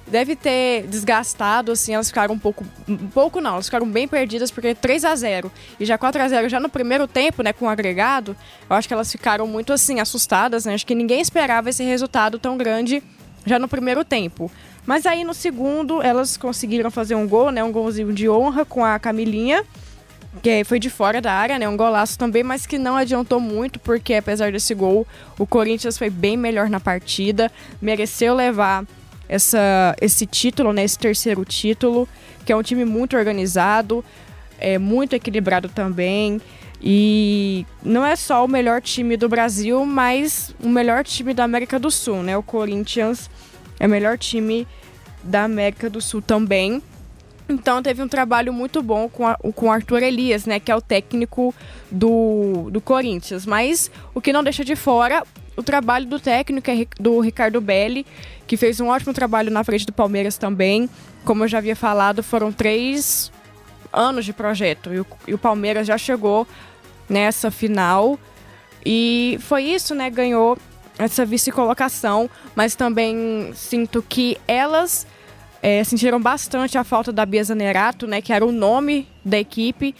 deve 0.06 0.34
ter 0.34 0.86
desgastado, 0.86 1.72
assim, 1.72 1.94
elas 1.94 2.08
ficaram 2.08 2.34
um 2.34 2.38
pouco, 2.38 2.64
um 2.88 3.08
pouco 3.08 3.40
não, 3.40 3.54
elas 3.54 3.66
ficaram 3.66 3.86
bem 3.86 4.08
perdidas 4.08 4.50
porque 4.50 4.74
3 4.74 5.04
a 5.04 5.14
0 5.14 5.52
e 5.78 5.84
já 5.84 5.98
4 5.98 6.22
a 6.22 6.28
0 6.28 6.48
já 6.48 6.58
no 6.58 6.68
primeiro 6.68 7.06
tempo, 7.06 7.42
né, 7.42 7.52
com 7.52 7.66
o 7.66 7.68
agregado, 7.68 8.34
eu 8.70 8.76
acho 8.76 8.88
que 8.88 8.94
elas 8.94 9.12
ficaram 9.12 9.46
muito 9.46 9.72
assim 9.72 10.00
assustadas, 10.00 10.64
né? 10.64 10.74
Acho 10.74 10.86
que 10.86 10.94
ninguém 10.94 11.20
esperava 11.20 11.68
esse 11.68 11.84
resultado 11.84 12.38
tão 12.38 12.56
grande 12.56 13.02
já 13.44 13.58
no 13.58 13.68
primeiro 13.68 14.04
tempo. 14.04 14.50
Mas 14.86 15.04
aí 15.04 15.24
no 15.24 15.34
segundo, 15.34 16.00
elas 16.00 16.38
conseguiram 16.38 16.90
fazer 16.90 17.14
um 17.14 17.28
gol, 17.28 17.50
né, 17.50 17.62
um 17.62 17.70
golzinho 17.70 18.12
de 18.12 18.28
honra 18.30 18.64
com 18.64 18.82
a 18.82 18.98
Camilinha 18.98 19.62
que 20.42 20.62
foi 20.64 20.78
de 20.78 20.90
fora 20.90 21.20
da 21.20 21.32
área, 21.32 21.58
né? 21.58 21.68
Um 21.68 21.76
golaço 21.76 22.18
também, 22.18 22.42
mas 22.42 22.66
que 22.66 22.78
não 22.78 22.96
adiantou 22.96 23.40
muito, 23.40 23.78
porque 23.78 24.14
apesar 24.14 24.52
desse 24.52 24.74
gol, 24.74 25.06
o 25.38 25.46
Corinthians 25.46 25.98
foi 25.98 26.10
bem 26.10 26.36
melhor 26.36 26.68
na 26.68 26.78
partida, 26.78 27.50
mereceu 27.80 28.34
levar 28.34 28.84
essa, 29.28 29.94
esse 30.00 30.26
título, 30.26 30.72
né? 30.72 30.84
Esse 30.84 30.98
terceiro 30.98 31.44
título, 31.44 32.08
que 32.44 32.52
é 32.52 32.56
um 32.56 32.62
time 32.62 32.84
muito 32.84 33.16
organizado, 33.16 34.04
é 34.58 34.78
muito 34.78 35.14
equilibrado 35.14 35.68
também. 35.68 36.40
E 36.80 37.66
não 37.82 38.06
é 38.06 38.14
só 38.14 38.44
o 38.44 38.48
melhor 38.48 38.80
time 38.80 39.16
do 39.16 39.28
Brasil, 39.28 39.84
mas 39.84 40.54
o 40.62 40.68
melhor 40.68 41.02
time 41.04 41.34
da 41.34 41.44
América 41.44 41.78
do 41.78 41.90
Sul, 41.90 42.22
né? 42.22 42.36
O 42.36 42.42
Corinthians 42.42 43.28
é 43.80 43.86
o 43.86 43.90
melhor 43.90 44.16
time 44.16 44.66
da 45.22 45.44
América 45.44 45.90
do 45.90 46.00
Sul 46.00 46.22
também. 46.22 46.80
Então 47.48 47.82
teve 47.82 48.02
um 48.02 48.08
trabalho 48.08 48.52
muito 48.52 48.82
bom 48.82 49.08
com, 49.08 49.26
a, 49.26 49.34
com 49.36 49.66
o 49.66 49.72
Arthur 49.72 50.02
Elias, 50.02 50.44
né? 50.44 50.60
Que 50.60 50.70
é 50.70 50.76
o 50.76 50.80
técnico 50.80 51.54
do, 51.90 52.68
do 52.70 52.80
Corinthians. 52.80 53.46
Mas 53.46 53.90
o 54.14 54.20
que 54.20 54.32
não 54.32 54.44
deixa 54.44 54.64
de 54.64 54.76
fora 54.76 55.24
o 55.58 55.62
trabalho 55.62 56.06
do 56.06 56.20
técnico 56.20 56.70
é 56.70 56.86
do 57.00 57.18
Ricardo 57.18 57.60
Belli, 57.60 58.06
que 58.46 58.56
fez 58.56 58.78
um 58.78 58.86
ótimo 58.86 59.12
trabalho 59.12 59.50
na 59.50 59.64
frente 59.64 59.84
do 59.84 59.92
Palmeiras 59.92 60.38
também. 60.38 60.88
Como 61.24 61.42
eu 61.42 61.48
já 61.48 61.58
havia 61.58 61.74
falado, 61.74 62.22
foram 62.22 62.52
três 62.52 63.32
anos 63.92 64.24
de 64.24 64.32
projeto 64.32 64.94
e 64.94 65.00
o, 65.00 65.06
e 65.26 65.34
o 65.34 65.38
Palmeiras 65.38 65.84
já 65.84 65.98
chegou 65.98 66.46
nessa 67.08 67.50
final. 67.50 68.16
E 68.86 69.36
foi 69.40 69.64
isso, 69.64 69.96
né? 69.96 70.08
Ganhou 70.08 70.56
essa 70.96 71.26
vice-colocação, 71.26 72.30
mas 72.54 72.76
também 72.76 73.50
sinto 73.54 74.00
que 74.00 74.38
elas 74.46 75.08
é, 75.62 75.82
sentiram 75.84 76.20
bastante 76.20 76.78
a 76.78 76.84
falta 76.84 77.12
da 77.12 77.26
Bia 77.26 77.42
Zanerato, 77.42 78.06
né? 78.06 78.20
Que 78.20 78.32
era 78.32 78.44
o 78.44 78.52
nome 78.52 79.06
da 79.24 79.38
equipe. 79.38 79.94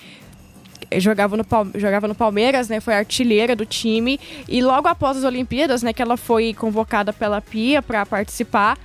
Jogava 0.97 1.37
no, 1.37 1.45
jogava 1.75 2.09
no 2.09 2.15
Palmeiras, 2.15 2.69
né? 2.69 2.81
Foi 2.81 2.95
artilheira 2.95 3.57
do 3.57 3.67
time. 3.67 4.21
E 4.49 4.63
logo 4.63 4.89
após 4.89 5.17
as 5.17 5.25
Olimpíadas, 5.25 5.83
né? 5.83 5.93
Que 5.93 6.01
ela 6.01 6.17
foi 6.17 6.55
convocada 6.55 7.13
pela 7.13 7.41
Pia 7.41 7.83
para 7.83 8.07
participar. 8.07 8.79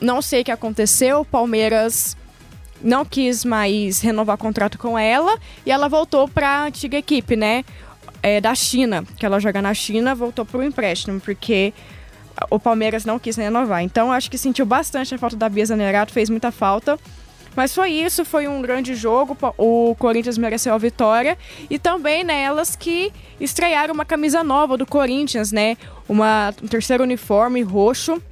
Não 0.00 0.20
sei 0.20 0.42
o 0.42 0.44
que 0.44 0.50
aconteceu. 0.50 1.24
Palmeiras 1.24 2.16
não 2.82 3.04
quis 3.04 3.44
mais 3.44 4.00
renovar 4.00 4.36
contrato 4.36 4.78
com 4.78 4.98
ela 4.98 5.36
e 5.66 5.70
ela 5.70 5.88
voltou 5.88 6.28
para 6.28 6.48
a 6.48 6.64
antiga 6.64 6.96
equipe, 6.96 7.36
né? 7.36 7.64
É, 8.20 8.40
da 8.40 8.52
China, 8.54 9.04
que 9.16 9.24
ela 9.24 9.38
joga 9.38 9.62
na 9.62 9.72
China, 9.72 10.14
voltou 10.14 10.44
para 10.44 10.58
o 10.58 10.64
empréstimo, 10.64 11.20
porque 11.20 11.72
o 12.50 12.58
Palmeiras 12.58 13.04
não 13.04 13.18
quis 13.18 13.36
renovar. 13.36 13.82
Então 13.82 14.12
acho 14.12 14.30
que 14.30 14.38
sentiu 14.38 14.66
bastante 14.66 15.14
a 15.14 15.18
falta 15.18 15.36
da 15.36 15.48
Bia 15.48 15.64
Zanerato, 15.66 16.12
fez 16.12 16.30
muita 16.30 16.50
falta. 16.50 16.98
Mas 17.56 17.74
foi 17.74 17.90
isso, 17.90 18.24
foi 18.24 18.46
um 18.46 18.62
grande 18.62 18.94
jogo. 18.94 19.36
O 19.56 19.96
Corinthians 19.98 20.38
mereceu 20.38 20.72
a 20.74 20.78
vitória. 20.78 21.36
E 21.68 21.78
também 21.78 22.22
nelas 22.22 22.70
né, 22.70 22.76
que 22.78 23.12
estrearam 23.40 23.92
uma 23.92 24.04
camisa 24.04 24.44
nova 24.44 24.76
do 24.76 24.86
Corinthians, 24.86 25.50
né? 25.50 25.76
Uma, 26.08 26.54
um 26.62 26.68
terceiro 26.68 27.02
uniforme 27.02 27.62
roxo 27.62 28.22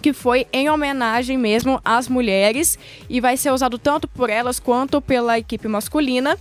que 0.00 0.12
foi 0.12 0.46
em 0.52 0.70
homenagem 0.70 1.36
mesmo 1.36 1.80
às 1.84 2.08
mulheres 2.08 2.78
e 3.08 3.20
vai 3.20 3.36
ser 3.36 3.50
usado 3.50 3.78
tanto 3.78 4.06
por 4.06 4.30
elas 4.30 4.60
quanto 4.60 5.00
pela 5.00 5.38
equipe 5.38 5.66
masculina. 5.66 6.38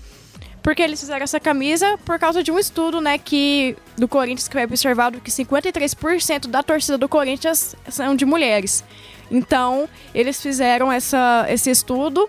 Porque 0.68 0.84
eles 0.84 1.00
fizeram 1.00 1.24
essa 1.24 1.40
camisa 1.40 1.98
por 2.04 2.20
causa 2.20 2.44
de 2.44 2.52
um 2.52 2.60
estudo, 2.60 3.00
né, 3.00 3.18
que 3.18 3.74
do 3.98 4.06
Corinthians 4.06 4.50
que 4.50 4.54
foi 4.54 4.66
observado 4.66 5.22
que 5.22 5.32
53% 5.32 6.48
da 6.48 6.62
torcida 6.62 6.98
do 6.98 7.08
Corinthians 7.08 7.74
são 7.88 8.14
de 8.14 8.26
mulheres. 8.26 8.84
Então, 9.32 9.88
eles 10.14 10.42
fizeram 10.42 10.92
essa, 10.92 11.46
esse 11.48 11.70
estudo 11.70 12.28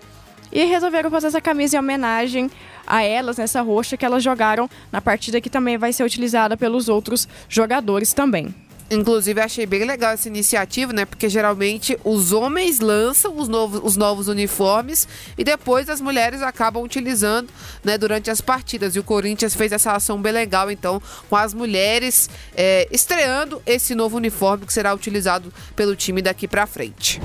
e 0.53 0.63
resolveram 0.63 1.11
fazer 1.11 1.27
essa 1.27 1.41
camisa 1.41 1.75
em 1.75 1.79
homenagem 1.79 2.49
a 2.87 3.03
elas, 3.03 3.35
nessa 3.35 3.61
roxa 3.61 3.97
que 3.97 4.05
elas 4.05 4.23
jogaram 4.23 4.69
na 4.89 5.01
partida 5.01 5.41
que 5.41 5.49
também 5.49 5.77
vai 5.77 5.91
ser 5.91 6.05
utilizada 6.05 6.55
pelos 6.55 6.87
outros 6.87 7.27
jogadores 7.49 8.13
também. 8.13 8.55
Inclusive, 8.91 9.39
achei 9.39 9.65
bem 9.65 9.83
legal 9.83 10.13
essa 10.13 10.27
iniciativa, 10.27 10.91
né? 10.91 11.05
Porque 11.05 11.29
geralmente 11.29 11.97
os 12.03 12.31
homens 12.31 12.79
lançam 12.79 13.37
os 13.37 13.47
novos, 13.47 13.81
os 13.83 13.95
novos 13.95 14.27
uniformes 14.27 15.07
e 15.37 15.43
depois 15.43 15.89
as 15.89 16.01
mulheres 16.01 16.41
acabam 16.41 16.83
utilizando, 16.83 17.49
né? 17.83 17.97
Durante 17.97 18.31
as 18.31 18.41
partidas. 18.41 18.95
E 18.95 18.99
o 18.99 19.03
Corinthians 19.03 19.53
fez 19.53 19.71
essa 19.71 19.93
ação 19.93 20.19
bem 20.19 20.31
legal, 20.31 20.71
então, 20.71 21.01
com 21.29 21.35
as 21.35 21.53
mulheres 21.53 22.29
é, 22.55 22.87
estreando 22.91 23.61
esse 23.65 23.93
novo 23.93 24.17
uniforme 24.17 24.65
que 24.65 24.73
será 24.73 24.93
utilizado 24.93 25.53
pelo 25.75 25.95
time 25.95 26.21
daqui 26.21 26.47
para 26.47 26.65
frente. 26.65 27.21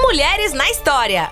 Mulheres 0.00 0.52
na 0.52 0.70
História. 0.70 1.30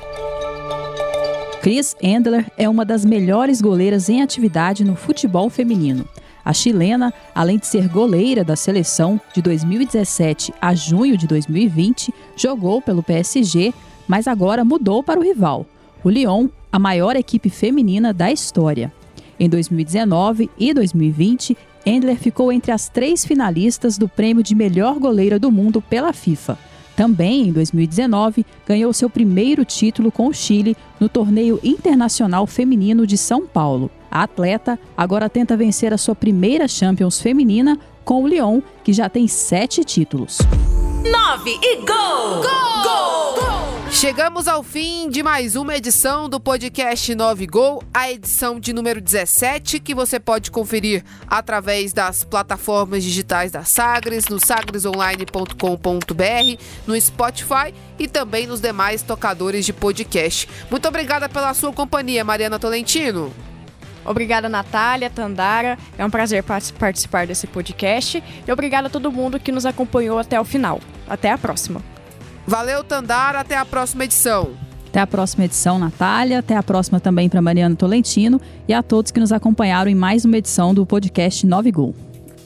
Chris 1.62 1.96
Endler 2.02 2.50
é 2.58 2.68
uma 2.68 2.84
das 2.84 3.04
melhores 3.04 3.60
goleiras 3.60 4.08
em 4.08 4.20
atividade 4.20 4.84
no 4.84 4.96
futebol 4.96 5.48
feminino. 5.48 6.06
A 6.44 6.52
chilena, 6.52 7.12
além 7.34 7.58
de 7.58 7.66
ser 7.66 7.88
goleira 7.88 8.44
da 8.44 8.54
seleção 8.54 9.18
de 9.32 9.40
2017 9.40 10.52
a 10.60 10.74
junho 10.74 11.16
de 11.16 11.26
2020, 11.26 12.12
jogou 12.36 12.82
pelo 12.82 13.02
PSG, 13.02 13.72
mas 14.06 14.28
agora 14.28 14.64
mudou 14.64 15.02
para 15.02 15.18
o 15.18 15.22
rival, 15.22 15.66
o 16.02 16.10
Lyon, 16.10 16.48
a 16.70 16.78
maior 16.78 17.16
equipe 17.16 17.48
feminina 17.48 18.12
da 18.12 18.30
história. 18.30 18.92
Em 19.40 19.48
2019 19.48 20.50
e 20.58 20.74
2020, 20.74 21.56
Endler 21.86 22.16
ficou 22.16 22.52
entre 22.52 22.72
as 22.72 22.88
três 22.88 23.24
finalistas 23.24 23.96
do 23.96 24.08
prêmio 24.08 24.42
de 24.42 24.54
melhor 24.54 24.98
goleira 24.98 25.38
do 25.38 25.50
mundo 25.50 25.80
pela 25.80 26.12
FIFA. 26.12 26.58
Também 26.94 27.48
em 27.48 27.52
2019, 27.52 28.46
ganhou 28.66 28.92
seu 28.92 29.10
primeiro 29.10 29.64
título 29.64 30.12
com 30.12 30.28
o 30.28 30.32
Chile 30.32 30.76
no 31.00 31.08
Torneio 31.08 31.58
Internacional 31.64 32.46
Feminino 32.46 33.06
de 33.06 33.18
São 33.18 33.46
Paulo. 33.46 33.90
A 34.14 34.22
atleta 34.22 34.78
agora 34.96 35.28
tenta 35.28 35.56
vencer 35.56 35.92
a 35.92 35.98
sua 35.98 36.14
primeira 36.14 36.68
Champions 36.68 37.20
feminina 37.20 37.76
com 38.04 38.22
o 38.22 38.28
Lyon, 38.28 38.62
que 38.84 38.92
já 38.92 39.08
tem 39.08 39.26
sete 39.26 39.82
títulos. 39.82 40.38
9 41.02 41.50
e 41.50 41.76
gol! 41.78 41.84
Gol! 41.84 42.42
Gol! 42.84 43.34
gol! 43.34 43.44
Chegamos 43.90 44.46
ao 44.46 44.62
fim 44.62 45.10
de 45.10 45.20
mais 45.20 45.56
uma 45.56 45.76
edição 45.76 46.28
do 46.28 46.38
podcast 46.38 47.12
9 47.12 47.44
Gol, 47.48 47.82
a 47.92 48.08
edição 48.08 48.60
de 48.60 48.72
número 48.72 49.00
17, 49.00 49.80
que 49.80 49.96
você 49.96 50.20
pode 50.20 50.48
conferir 50.48 51.02
através 51.26 51.92
das 51.92 52.22
plataformas 52.22 53.02
digitais 53.02 53.50
da 53.50 53.64
Sagres, 53.64 54.28
no 54.28 54.38
sagresonline.com.br, 54.38 56.62
no 56.86 57.00
Spotify 57.00 57.74
e 57.98 58.06
também 58.06 58.46
nos 58.46 58.60
demais 58.60 59.02
tocadores 59.02 59.66
de 59.66 59.72
podcast. 59.72 60.48
Muito 60.70 60.86
obrigada 60.86 61.28
pela 61.28 61.52
sua 61.52 61.72
companhia, 61.72 62.22
Mariana 62.22 62.60
Tolentino. 62.60 63.34
Obrigada, 64.04 64.48
Natália, 64.48 65.10
Tandara. 65.10 65.78
É 65.96 66.04
um 66.04 66.10
prazer 66.10 66.42
participar 66.42 67.26
desse 67.26 67.46
podcast. 67.46 68.22
E 68.46 68.52
obrigada 68.52 68.88
a 68.88 68.90
todo 68.90 69.10
mundo 69.10 69.40
que 69.40 69.52
nos 69.52 69.66
acompanhou 69.66 70.18
até 70.18 70.40
o 70.40 70.44
final. 70.44 70.80
Até 71.08 71.30
a 71.30 71.38
próxima. 71.38 71.80
Valeu, 72.46 72.84
Tandara. 72.84 73.40
Até 73.40 73.56
a 73.56 73.64
próxima 73.64 74.04
edição. 74.04 74.52
Até 74.88 75.00
a 75.00 75.06
próxima 75.06 75.44
edição, 75.44 75.78
Natália. 75.78 76.38
Até 76.38 76.56
a 76.56 76.62
próxima 76.62 77.00
também 77.00 77.28
para 77.28 77.42
Mariana 77.42 77.74
Tolentino 77.74 78.40
e 78.68 78.72
a 78.72 78.82
todos 78.82 79.10
que 79.10 79.18
nos 79.18 79.32
acompanharam 79.32 79.90
em 79.90 79.94
mais 79.94 80.24
uma 80.24 80.36
edição 80.36 80.72
do 80.72 80.86
podcast 80.86 81.46
9 81.46 81.72
Gol. 81.72 81.94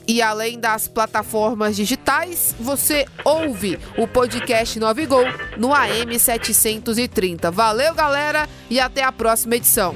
E 0.07 0.23
além 0.23 0.59
das 0.59 0.87
plataformas 0.87 1.75
digitais, 1.75 2.55
você 2.59 3.05
ouve 3.23 3.77
o 3.95 4.07
podcast 4.07 4.79
9 4.79 5.05
Gol 5.05 5.25
no 5.55 5.71
AM 5.71 6.17
730. 6.17 7.51
Valeu, 7.51 7.93
galera, 7.93 8.49
e 8.67 8.79
até 8.79 9.03
a 9.03 9.11
próxima 9.11 9.57
edição. 9.57 9.93